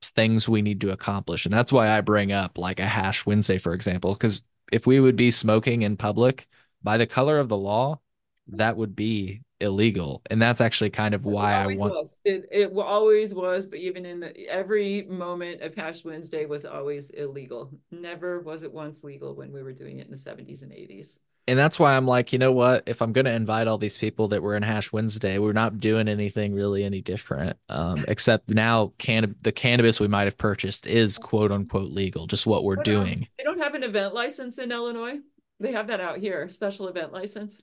[0.02, 3.58] things we need to accomplish, and that's why I bring up like a hash Wednesday,
[3.58, 4.42] for example, because
[4.72, 6.48] if we would be smoking in public
[6.82, 8.00] by the color of the law,
[8.48, 11.94] that would be illegal, and that's actually kind of why I want.
[11.94, 12.16] was.
[12.24, 17.10] It it always was, but even in the every moment of Hash Wednesday was always
[17.12, 17.72] illegal.
[17.92, 21.18] Never was it once legal when we were doing it in the 70s and 80s.
[21.48, 22.84] And that's why I'm like, you know what?
[22.88, 25.80] If I'm going to invite all these people that were in Hash Wednesday, we're not
[25.80, 27.56] doing anything really any different.
[27.70, 32.48] Um, except now can the cannabis we might have purchased is quote unquote legal, just
[32.48, 33.28] what we're um, doing.
[33.38, 35.20] they don't have an event license in Illinois.
[35.60, 37.62] They have that out here, special event license.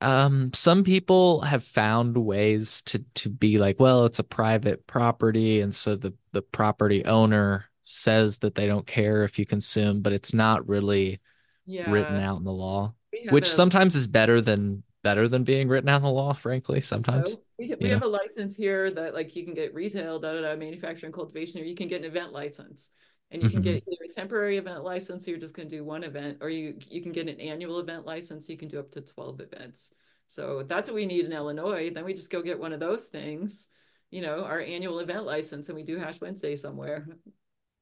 [0.00, 5.60] Um, some people have found ways to to be like, well, it's a private property,
[5.60, 10.12] and so the the property owner says that they don't care if you consume, but
[10.12, 11.20] it's not really
[11.66, 12.94] written out in the law,
[13.30, 16.80] which a sometimes is better than better than being written out in the law, frankly,
[16.80, 17.94] sometimes, so we we know.
[17.94, 21.60] have a license here that like you can get retail, da da da, manufacturing, cultivation,
[21.60, 22.90] or you can get an event license.
[23.32, 25.76] And you can hmm get either a temporary event license, so you're just going to
[25.76, 28.78] do one event, or you you can get an annual event license, you can do
[28.80, 29.92] up to 12 events.
[30.26, 31.90] So that's what we need in Illinois.
[31.90, 33.68] Then we just go get one of those things,
[34.10, 37.06] you know, our annual event license, and we do Hash Wednesday somewhere.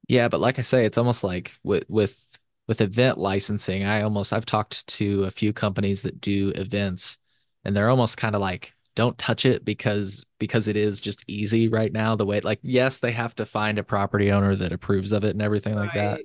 [0.07, 2.37] Yeah, but like I say, it's almost like with with
[2.67, 7.19] with event licensing, I almost I've talked to a few companies that do events
[7.63, 11.67] and they're almost kind of like don't touch it because because it is just easy
[11.67, 15.11] right now the way like yes, they have to find a property owner that approves
[15.11, 16.21] of it and everything like that.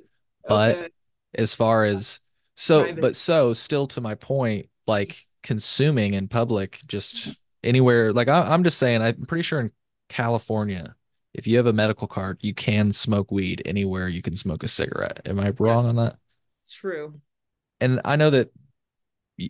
[0.49, 0.89] But Okay.
[1.35, 2.21] as far as
[2.57, 3.01] so Private.
[3.01, 8.65] but so still to my point, like consuming in public just anywhere like I, I'm
[8.65, 9.71] just saying I'm pretty sure in
[10.09, 10.95] California
[11.35, 14.69] if you have a medical card, you can smoke weed anywhere you can smoke a
[14.69, 15.21] cigarette.
[15.27, 16.17] Am I wrong on that?
[16.71, 17.21] true.
[17.81, 18.51] And I know that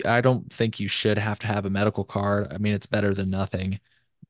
[0.04, 2.52] I don't think you should have to have a medical card.
[2.52, 3.80] I mean, it's better than nothing.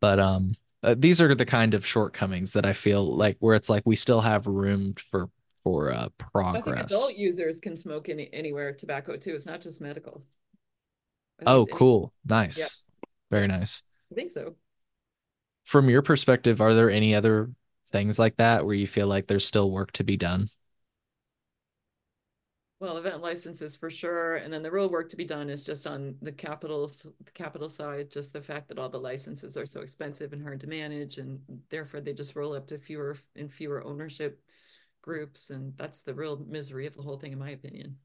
[0.00, 3.70] But um uh, these are the kind of shortcomings that I feel like where it's
[3.70, 5.30] like we still have room for
[5.62, 6.08] for uh
[6.52, 9.34] think adult users can smoke any anywhere tobacco too.
[9.34, 10.22] It's not just medical.
[11.46, 12.12] Oh, cool.
[12.34, 12.36] Yeah.
[12.36, 12.84] Nice.
[13.30, 13.82] Very nice.
[14.10, 14.56] I think so.
[15.64, 17.50] From your perspective, are there any other
[17.90, 20.50] things like that where you feel like there's still work to be done?
[22.84, 25.86] Well, event licenses for sure, and then the real work to be done is just
[25.86, 26.92] on the capital
[27.24, 28.10] the capital side.
[28.10, 31.40] Just the fact that all the licenses are so expensive and hard to manage, and
[31.70, 34.38] therefore they just roll up to fewer and fewer ownership
[35.00, 37.96] groups, and that's the real misery of the whole thing, in my opinion.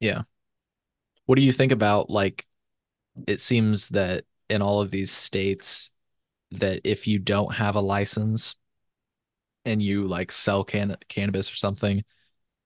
[0.00, 0.22] Yeah.
[1.26, 2.46] What do you think about like
[3.28, 5.90] it seems that in all of these states
[6.52, 8.54] that if you don't have a license
[9.66, 12.02] and you like sell can cannabis or something,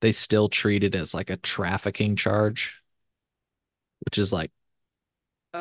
[0.00, 2.82] they still treat it as like a trafficking charge,
[4.04, 4.50] which is like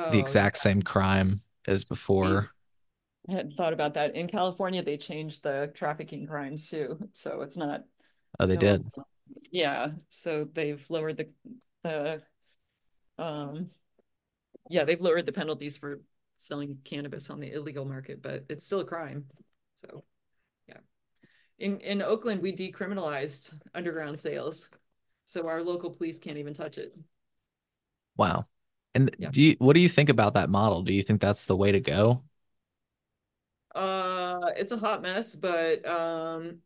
[0.10, 2.52] the Oh, exact same crime as before.
[3.28, 4.16] I hadn't thought about that.
[4.16, 7.84] In California, they changed the trafficking crimes too, so it's not
[8.40, 8.92] Oh, they no did.
[9.52, 11.30] Yeah, so they've lowered the
[11.84, 12.24] the
[13.20, 13.72] um
[14.70, 16.02] yeah, they've lowered the penalties for
[16.38, 19.28] selling cannabis on the illegal market, but it's still a crime.
[19.76, 20.09] So yeah.
[21.60, 24.70] In in Oakland, we decriminalized underground sales.
[25.26, 26.96] So our local police can't even touch it.
[28.18, 28.48] Wow.
[28.96, 29.32] And Yeah.
[29.32, 30.82] do you what do you think about that model?
[30.84, 32.24] Do you think that's the way to go?
[33.76, 36.60] Uh it's a hot mess, but um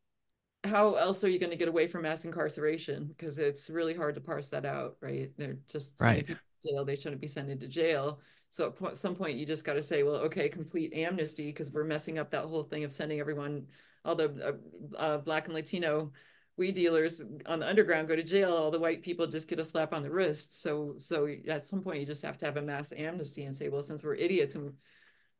[0.66, 3.08] how else are you going to get away from mass incarceration?
[3.08, 5.32] Because it's really hard to parse that out, right?
[5.38, 6.28] They're just Right.
[6.66, 6.86] jail.
[6.86, 8.22] They shouldn't be sent into jail.
[8.50, 11.72] So at po- some point, you just got to say, well, okay, complete amnesty because
[11.72, 13.68] we're messing up that whole thing of sending everyone,
[14.06, 14.58] all the
[14.96, 16.12] uh, uh, Black and Latino
[16.56, 18.54] weed dealers on the underground go to jail.
[18.54, 20.62] All the white people just get a slap on the wrist.
[20.62, 23.70] So, so at some point, you just have to have a mass amnesty and say,
[23.70, 24.74] well, since we're idiots and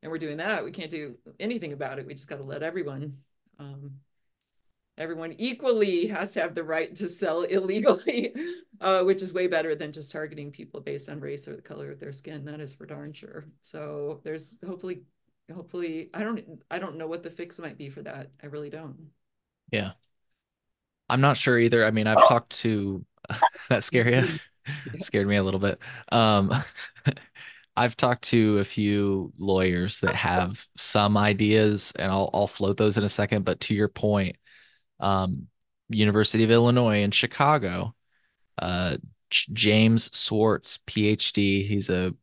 [0.02, 2.06] and we're doing that, we can't do anything about it.
[2.06, 3.20] We just got to let everyone
[3.58, 3.92] um,
[4.98, 8.34] everyone equally has to have the right to sell illegally,
[8.82, 11.92] uh, which is way better than just targeting people based on race or the color
[11.92, 12.46] of their skin.
[12.46, 13.46] That is for darn sure.
[13.62, 15.04] So there's hopefully,
[15.54, 18.32] hopefully, I don't, I don't know what the fix might be for that.
[18.42, 19.10] I really don't.
[19.72, 19.92] Yeah.
[21.10, 21.86] I'm not sure either.
[21.86, 23.06] I mean, I've talked to
[23.70, 24.28] that scare you?
[25.02, 25.80] Scared me a little bit.
[26.12, 26.54] Um,
[27.76, 32.98] I've talked to a few lawyers that have some ideas, and I'll I'll float those
[32.98, 33.46] in a second.
[33.46, 34.38] But to your point,
[35.00, 35.48] um,
[35.90, 37.96] University of Illinois in Chicago,
[38.60, 38.98] uh,
[39.30, 41.66] James Swartz, PhD.
[41.66, 42.14] He's a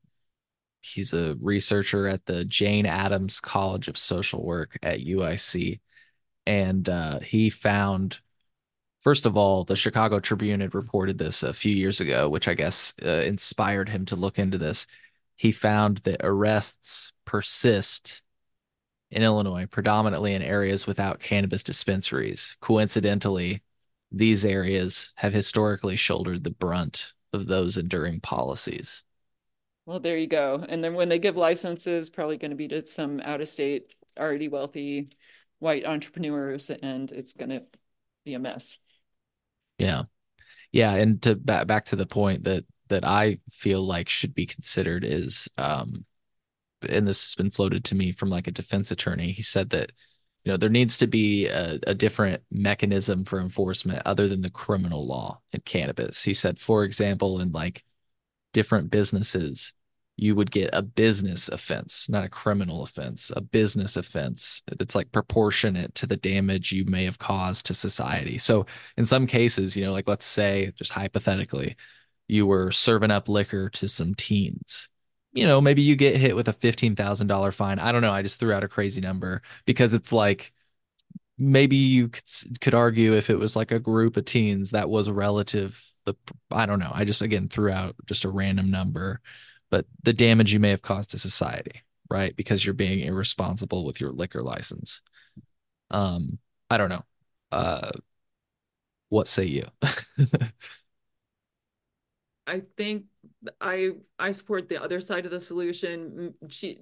[0.80, 5.80] he's a researcher at the Jane Addams College of Social Work at UIC,
[6.46, 8.20] and uh, he found
[9.00, 12.54] First of all, the Chicago Tribune had reported this a few years ago, which I
[12.54, 14.86] guess uh, inspired him to look into this.
[15.36, 18.20] He found that arrests persist
[19.10, 22.58] in Illinois, predominantly in areas without cannabis dispensaries.
[22.60, 23.62] Coincidentally,
[24.12, 29.04] these areas have historically shouldered the brunt of those enduring policies.
[29.90, 30.64] Well, there you go.
[30.68, 33.92] And then when they give licenses, probably going to be to some out of state,
[34.16, 35.10] already wealthy
[35.58, 37.64] white entrepreneurs, and it's going to
[38.24, 38.78] be a mess.
[39.78, 40.04] Yeah.
[40.70, 44.46] Yeah, and to back back to the point that that I feel like should be
[44.46, 46.04] considered is um
[46.88, 49.32] and this has been floated to me from like a defense attorney.
[49.32, 49.90] He said that,
[50.44, 54.50] you know, there needs to be a, a different mechanism for enforcement other than the
[54.50, 56.22] criminal law in cannabis.
[56.22, 57.82] He said, for example, in like
[58.52, 59.74] different businesses,
[60.20, 65.10] you would get a business offense, not a criminal offense, a business offense that's like
[65.12, 68.36] proportionate to the damage you may have caused to society.
[68.36, 68.66] So
[68.98, 71.74] in some cases, you know, like let's say, just hypothetically,
[72.28, 74.90] you were serving up liquor to some teens.
[75.32, 77.78] You know, maybe you get hit with a $15,000 fine.
[77.78, 78.12] I don't know.
[78.12, 80.52] I just threw out a crazy number because it's like
[81.38, 85.08] maybe you could, could argue if it was like a group of teens that was
[85.08, 86.14] relative the
[86.50, 86.92] I don't know.
[86.92, 89.20] I just again threw out just a random number,
[89.70, 92.34] but the damage you may have caused to society, right?
[92.36, 95.02] Because you're being irresponsible with your liquor license.
[95.90, 97.04] Um, I don't know.
[97.52, 97.90] Uh,
[99.08, 99.66] what say you?
[102.46, 103.04] I think
[103.60, 106.34] I I support the other side of the solution.
[106.48, 106.78] She,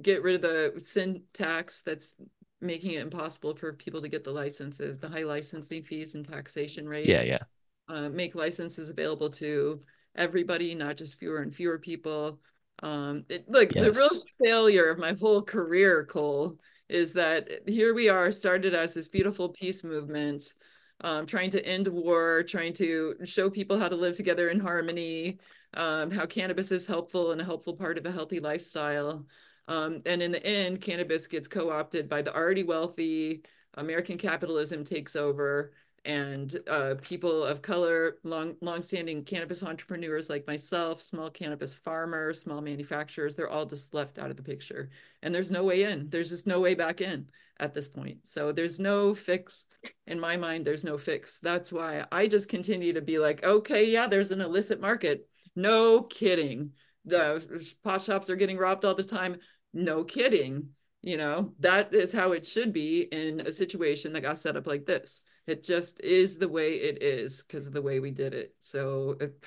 [0.00, 2.14] get rid of the sin tax that's
[2.60, 6.88] making it impossible for people to get the licenses, the high licensing fees and taxation
[6.88, 7.06] rate.
[7.06, 7.42] Yeah, yeah.
[7.88, 9.80] Uh, make licenses available to
[10.16, 12.40] everybody, not just fewer and fewer people.
[12.82, 16.58] Um, it, look, the real failure of my whole career, Cole,
[16.88, 20.54] is that here we are, started as this beautiful peace movement,
[21.02, 25.38] um, trying to end war, trying to show people how to live together in harmony,
[25.74, 29.24] um, how cannabis is helpful and a helpful part of a healthy lifestyle.
[29.68, 33.42] Um, and in the end, cannabis gets co opted by the already wealthy.
[33.74, 35.72] American capitalism takes over
[36.04, 42.60] and uh, people of color, long long-standing cannabis entrepreneurs like myself, small cannabis farmers, small
[42.60, 44.90] manufacturers, they're all just left out of the picture.
[45.22, 46.08] And there's no way in.
[46.08, 47.26] There's just no way back in
[47.58, 48.26] at this point.
[48.26, 49.66] So there's no fix.
[50.06, 51.38] In my mind, there's no fix.
[51.38, 55.28] That's why I just continue to be like, okay, yeah, there's an illicit market.
[55.54, 56.72] No kidding.
[57.04, 59.36] The pot shops are getting robbed all the time.
[59.74, 60.70] No kidding.
[61.02, 64.66] You know, that is how it should be in a situation that got set up
[64.66, 65.22] like this.
[65.46, 68.54] It just is the way it is because of the way we did it.
[68.58, 69.42] So it,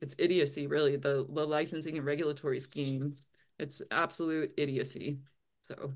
[0.00, 0.96] it's idiocy, really.
[0.96, 3.16] The the licensing and regulatory scheme,
[3.58, 5.18] it's absolute idiocy.
[5.62, 5.94] So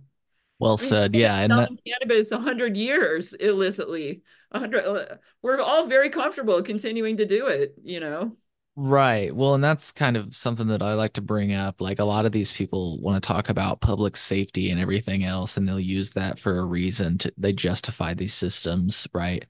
[0.58, 1.14] Well said.
[1.14, 4.22] Yeah, and that cannabis a hundred years illicitly.
[4.50, 4.84] A hundred.
[4.84, 7.76] uh, We're all very comfortable continuing to do it.
[7.84, 8.36] You know.
[8.74, 9.34] Right.
[9.34, 11.80] Well, and that's kind of something that I like to bring up.
[11.82, 15.56] Like a lot of these people want to talk about public safety and everything else,
[15.58, 19.44] and they'll use that for a reason to they justify these systems, right?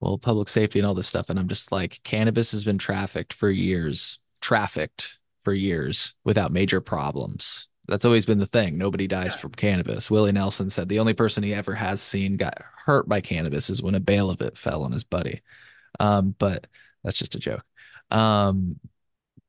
[0.00, 1.30] Well, public safety and all this stuff.
[1.30, 6.80] And I'm just like, cannabis has been trafficked for years, trafficked for years without major
[6.80, 7.68] problems.
[7.86, 8.76] That's always been the thing.
[8.76, 9.38] Nobody dies Yeah.
[9.38, 10.10] from cannabis.
[10.10, 13.82] Willie Nelson said the only person he ever has seen got hurt by cannabis is
[13.82, 15.42] when a bale of it fell on his buddy.
[16.00, 16.66] Um, but
[17.04, 17.62] that's just a joke.
[18.10, 18.78] Um,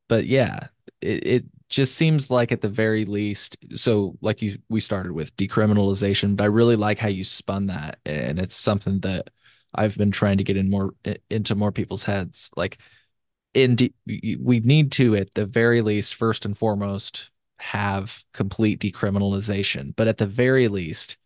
[0.08, 0.68] but yeah,
[1.02, 5.36] it, it just seems like at the very least, so like you we started with
[5.38, 9.30] decriminalization, but I really like how you spun that, and it's something that
[9.74, 10.94] I've been trying to get in more
[11.30, 12.50] into more people's heads.
[12.56, 12.78] Like
[13.54, 13.94] in de-
[14.40, 17.30] we need to at the very least, first and foremost,
[17.60, 21.18] have complete decriminalization, but at the very least,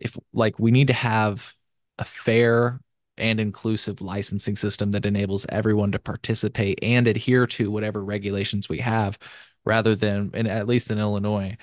[0.00, 1.54] if like we need to have
[1.98, 2.80] a fair
[3.18, 8.78] and inclusive licensing system that enables everyone to participate and adhere to whatever regulations we
[8.78, 9.18] have
[9.64, 11.56] rather than and at least in Illinois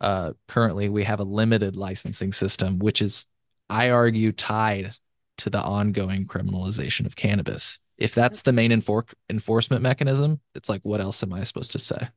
[0.00, 3.26] uh currently we have a limited licensing system which is
[3.70, 4.92] I argue tied
[5.38, 10.82] to the ongoing criminalization of cannabis if that's the main enfor- enforcement mechanism it's like
[10.82, 12.08] what else am I supposed to say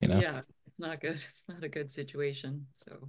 [0.00, 0.40] you know Yeah.
[0.66, 1.16] It's not good.
[1.28, 2.66] It's not a good situation.
[2.86, 3.08] So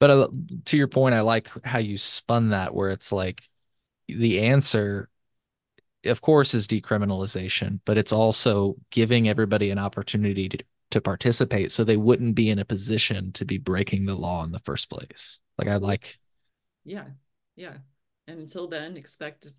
[0.00, 0.28] but uh,
[0.66, 3.42] to your point I like how you spun that where it's like
[4.08, 5.08] the answer
[6.04, 10.58] of course, is decriminalization, but it's also giving everybody an opportunity to,
[10.90, 14.52] to participate so they wouldn't be in a position to be breaking the law in
[14.52, 15.40] the first place.
[15.58, 16.18] Like I like
[16.84, 17.06] Yeah.
[17.56, 17.76] Yeah.
[18.26, 19.50] And until then, expect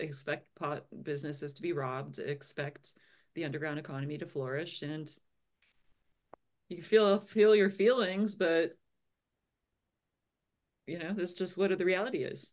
[0.00, 2.92] expect pot businesses to be robbed, expect
[3.34, 5.10] the underground economy to flourish and
[6.68, 8.76] you can feel feel your feelings, but
[10.86, 12.52] you know, that's just what the reality is.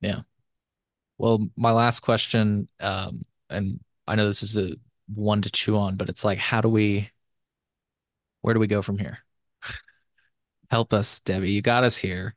[0.00, 0.20] Yeah.
[1.18, 4.76] Well, my last question, um, and I know this is a
[5.14, 7.10] one to chew on, but it's like, how do we,
[8.42, 9.18] where do we go from here?
[10.70, 11.50] Help us, Debby.
[11.50, 12.34] You got us here.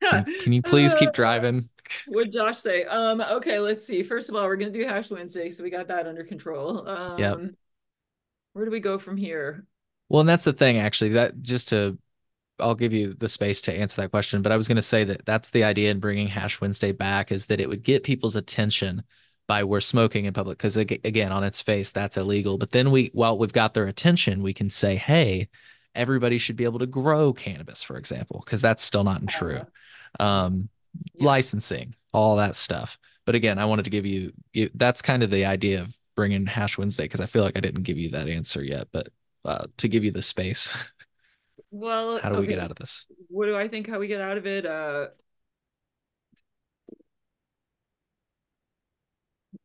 [0.00, 1.68] Can, can you please keep driving?
[2.06, 2.84] What'd Josh say?
[2.84, 4.02] Um, okay, let's see.
[4.02, 6.88] First of all, we're gonna do Hash Wednesday, so we got that under control.
[6.88, 7.40] Um, Yep.
[8.52, 9.64] where do we go from here?
[10.08, 11.98] Well, and that's the thing, actually, that just to,
[12.60, 15.04] I'll give you the space to answer that question, but I was going to say
[15.04, 18.36] that that's the idea in bringing Hash Wednesday back is that it would get people's
[18.36, 19.02] attention
[19.48, 20.58] by we're smoking in public.
[20.58, 22.56] Because again, on its face, that's illegal.
[22.58, 25.48] But then we, while we've got their attention, we can say, hey,
[25.94, 29.60] everybody should be able to grow cannabis, for example, because that's still not true.
[30.18, 30.68] Um,
[31.14, 31.26] Yeah.
[31.26, 32.98] licensing, all that stuff.
[33.26, 36.46] But again, I wanted to give you, you that's kind of the idea of bringing
[36.46, 39.08] Hash Wednesday because I feel like I didn't give you that answer yet, but
[39.44, 40.76] uh, to give you the space,
[41.70, 43.06] Well, how do we get out of this?
[43.28, 43.88] What do I think?
[43.88, 44.66] How we get out of it?
[44.66, 45.08] Uh,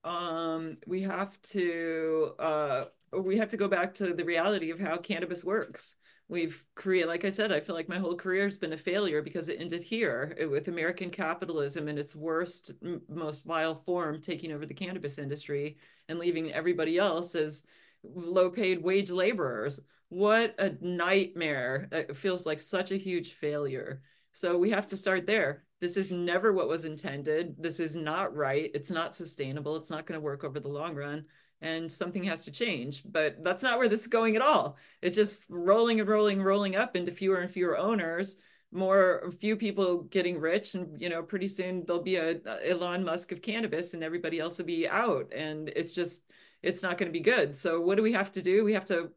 [0.04, 2.86] um, we have to uh,
[3.20, 5.96] we have to go back to the reality of how cannabis works.
[6.28, 9.22] We've created, like I said, I feel like my whole career has been a failure
[9.22, 14.52] because it ended here with American capitalism in its worst, m- most vile form, taking
[14.52, 15.78] over the cannabis industry
[16.10, 17.64] and leaving everybody else as
[18.04, 19.80] low-paid wage laborers.
[20.10, 21.90] What a nightmare.
[21.92, 24.02] Uh, it feels like such a huge failure.
[24.34, 25.64] So we have to start there.
[25.80, 27.56] This is never what was intended.
[27.58, 28.70] This is not right.
[28.74, 29.76] It's not sustainable.
[29.76, 31.26] It's not going to work over the long run.
[31.62, 33.04] And something has to change.
[33.06, 34.78] But that's not where this is going at all.
[35.02, 38.38] It's just rolling and rolling, rolling up into fewer and fewer owners,
[38.72, 40.76] more few people getting rich.
[40.76, 44.40] And, you know, pretty soon there'll be a, a Elon Musk of cannabis and everybody
[44.40, 45.32] else will be out.
[45.34, 46.24] And it's just,
[46.62, 47.56] it's not going to be good.
[47.56, 48.64] So what do we have to do?
[48.66, 49.12] We have to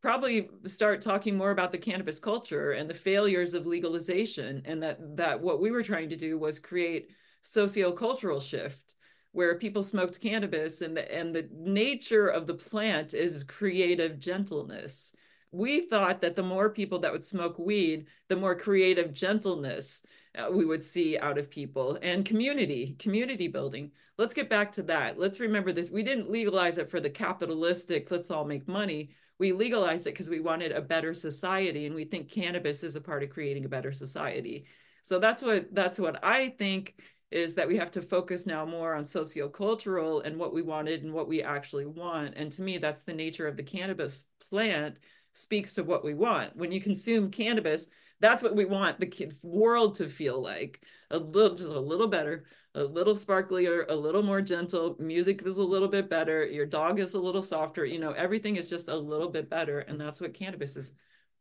[0.00, 4.98] probably start talking more about the cannabis culture and the failures of legalization and that
[5.16, 7.10] that what we were trying to do was create
[7.44, 8.94] sociocultural shift
[9.32, 15.14] where people smoked cannabis and the, and the nature of the plant is creative gentleness.
[15.52, 20.02] We thought that the more people that would smoke weed the more creative gentleness
[20.38, 23.90] uh, we would see out of people and community community building.
[24.16, 25.18] Let's get back to that.
[25.18, 25.90] Let's remember this.
[25.90, 30.28] We didn't legalize it for the capitalistic let's all make money we legalized it because
[30.28, 33.70] we wanted a better society and we think cannabis is a part of creating a
[33.70, 34.66] better society.
[35.02, 36.94] So that's what that's what i think
[37.30, 41.12] is that we have to focus now more on sociocultural and what we wanted and
[41.12, 42.34] what we actually want.
[42.36, 44.96] And to me that's the nature of the cannabis plant
[45.32, 46.54] speaks to what we want.
[46.54, 47.86] When you consume cannabis
[48.20, 52.44] that's what we want the world to feel like a little just a little better
[52.74, 57.00] a little sparklier a little more gentle music is a little bit better your dog
[57.00, 60.20] is a little softer you know everything is just a little bit better and that's
[60.20, 60.92] what cannabis is.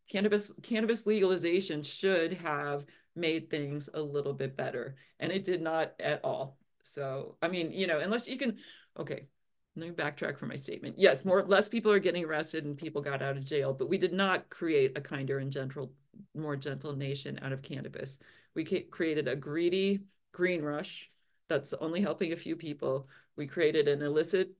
[0.09, 2.83] Cannabis cannabis legalization should have
[3.15, 6.57] made things a little bit better and it did not at all.
[6.83, 8.57] So i mean you know unless you can
[8.97, 9.27] okay
[9.75, 10.95] let me backtrack from my statement.
[10.97, 13.99] Yes more less people are getting arrested and people got out of jail but we
[13.99, 15.93] did not create a kinder and gentle
[16.35, 18.17] more gentle nation out of cannabis.
[18.55, 19.99] We created a greedy
[20.31, 21.11] green rush
[21.49, 24.51] that's only helping a few people we created an illicit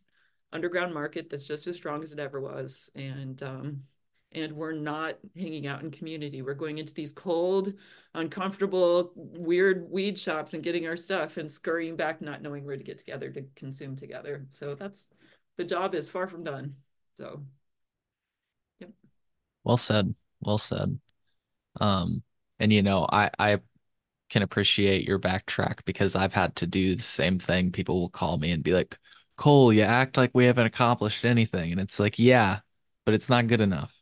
[0.52, 3.84] underground market that's just as strong as it ever was and um,
[4.32, 6.42] and we're not hanging out in community.
[6.42, 7.74] We're going into these cold,
[8.14, 12.84] uncomfortable, weird weed shops and getting our stuff and scurrying back, not knowing where to
[12.84, 14.46] get together to consume together.
[14.52, 15.08] So that's
[15.58, 16.76] the job is far from done.
[17.20, 17.44] So,
[18.80, 18.92] yep.
[19.64, 20.14] Well said.
[20.42, 21.00] Well said.
[21.82, 22.22] Um,
[22.60, 23.60] and you know, I I
[24.30, 27.72] can appreciate your backtrack because I've had to do the same thing.
[27.72, 28.98] People will call me and be like,
[29.38, 31.72] Cole, you act like we haven't accomplished anything.
[31.72, 32.60] And it's like, yeah,
[33.06, 33.94] but it's not good enough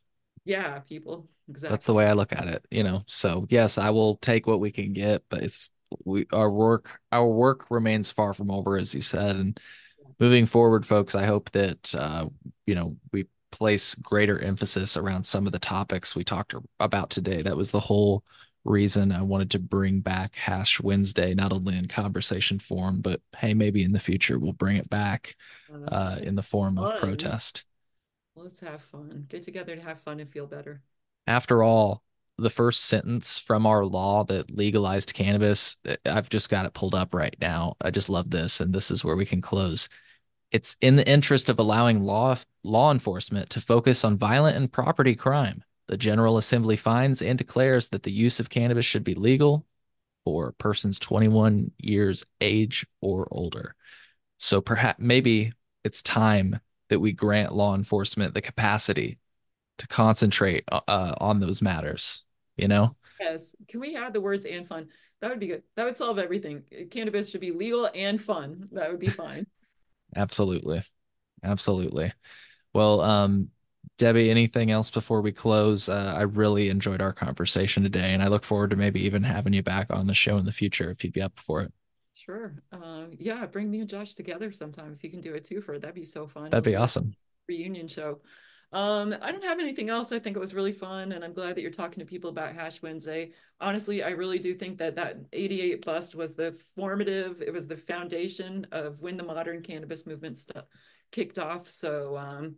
[0.48, 1.28] yeah, people.
[1.50, 1.74] Exactly.
[1.74, 3.04] That's the way I look at it, you know.
[3.06, 5.72] So yes, I will take what we can get, but it's
[6.06, 9.36] we our work our work remains far from over, as you said.
[9.36, 9.60] And
[10.20, 12.28] moving forward, folks, I hope that uh,
[12.66, 17.42] you know, we place greater emphasis around some of the topics we talked about today.
[17.42, 18.24] That was the whole
[18.68, 23.54] reason I wanted to bring back Hash Wednesday, not only in conversation form, but hey,
[23.54, 25.36] maybe in the future we'll bring it back
[25.88, 27.66] uh, in the form of protest.
[28.36, 29.26] Let's have fun.
[29.30, 30.82] Get together to have fun and feel better.
[31.26, 32.04] After all,
[32.38, 35.78] the first sentence from our law that legalized cannabis.
[36.06, 37.76] I've just got it pulled up right now.
[37.82, 39.90] I just love this, and this is where we can close.
[40.52, 45.16] It's in the interest of allowing law law enforcement to focus on violent and property
[45.16, 45.64] crime.
[45.88, 49.66] The General Assembly finds and declares that the use of cannabis should be legal
[50.26, 53.76] for persons 21 years age or older.
[54.38, 55.54] So perhaps maybe
[55.84, 56.60] it's time
[56.90, 59.20] that we grant law enforcement the capacity
[59.78, 62.26] to concentrate uh, on those matters,
[62.58, 62.96] you know?
[63.20, 63.56] Yes.
[63.68, 64.88] Can we add the words and fun?
[65.22, 65.64] That would be good.
[65.76, 66.64] That would solve everything.
[66.92, 68.68] Cannabis should be legal and fun.
[68.72, 69.48] That would be fine.
[70.16, 70.84] Absolutely.
[71.44, 72.14] Absolutely.
[72.74, 73.50] Well, um,
[73.98, 75.90] Debby, anything else before we close?
[75.90, 79.54] Uh, I really enjoyed our conversation today, and I look forward to maybe even having
[79.54, 81.74] you back on the show in the future if you'd be up for it.
[82.14, 82.56] Sure.
[82.72, 85.62] Uh, yeah, bring me and Josh together sometime if you can do it too.
[85.62, 86.50] For that'd be so fun.
[86.50, 87.14] That'd be awesome.
[87.48, 88.20] Reunion show.
[88.74, 90.12] Um, I don't have anything else.
[90.12, 92.54] I think it was really fun, and I'm glad that you're talking to people about
[92.54, 93.32] Hash Wednesday.
[93.62, 97.42] Honestly, I really do think that that 88 bust was the formative.
[97.42, 100.66] It was the foundation of when the modern cannabis movement st-
[101.12, 101.72] kicked off.
[101.72, 102.56] So, um,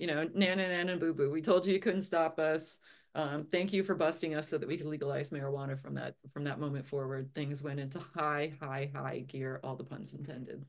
[0.00, 1.30] you know, nana nana boo boo.
[1.30, 2.80] We told you you couldn't stop us.
[3.14, 6.44] Um, thank you for busting us so that we could legalize marijuana from that from
[6.44, 7.34] that moment forward.
[7.34, 9.60] Things went into high, high, high gear.
[9.62, 10.64] All the puns intended.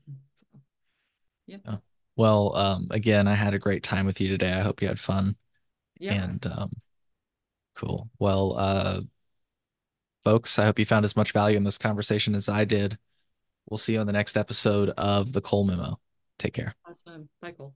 [0.52, 0.58] So,
[1.46, 1.56] yeah.
[1.66, 1.78] Oh.
[2.14, 4.52] Well, um, again, I had a great time with you today.
[4.52, 5.34] I hope you had fun.
[5.98, 6.12] Yeah.
[6.12, 6.68] And um,
[7.74, 8.10] cool.
[8.18, 9.00] Well, uh,
[10.24, 12.98] folks, I hope you found as much value in this conversation as I did.
[13.70, 15.98] We'll see you on the next episode of the Cole Memo.
[16.38, 16.74] Take care.
[16.86, 17.30] Awesome.
[17.40, 17.72] Bye, Cole.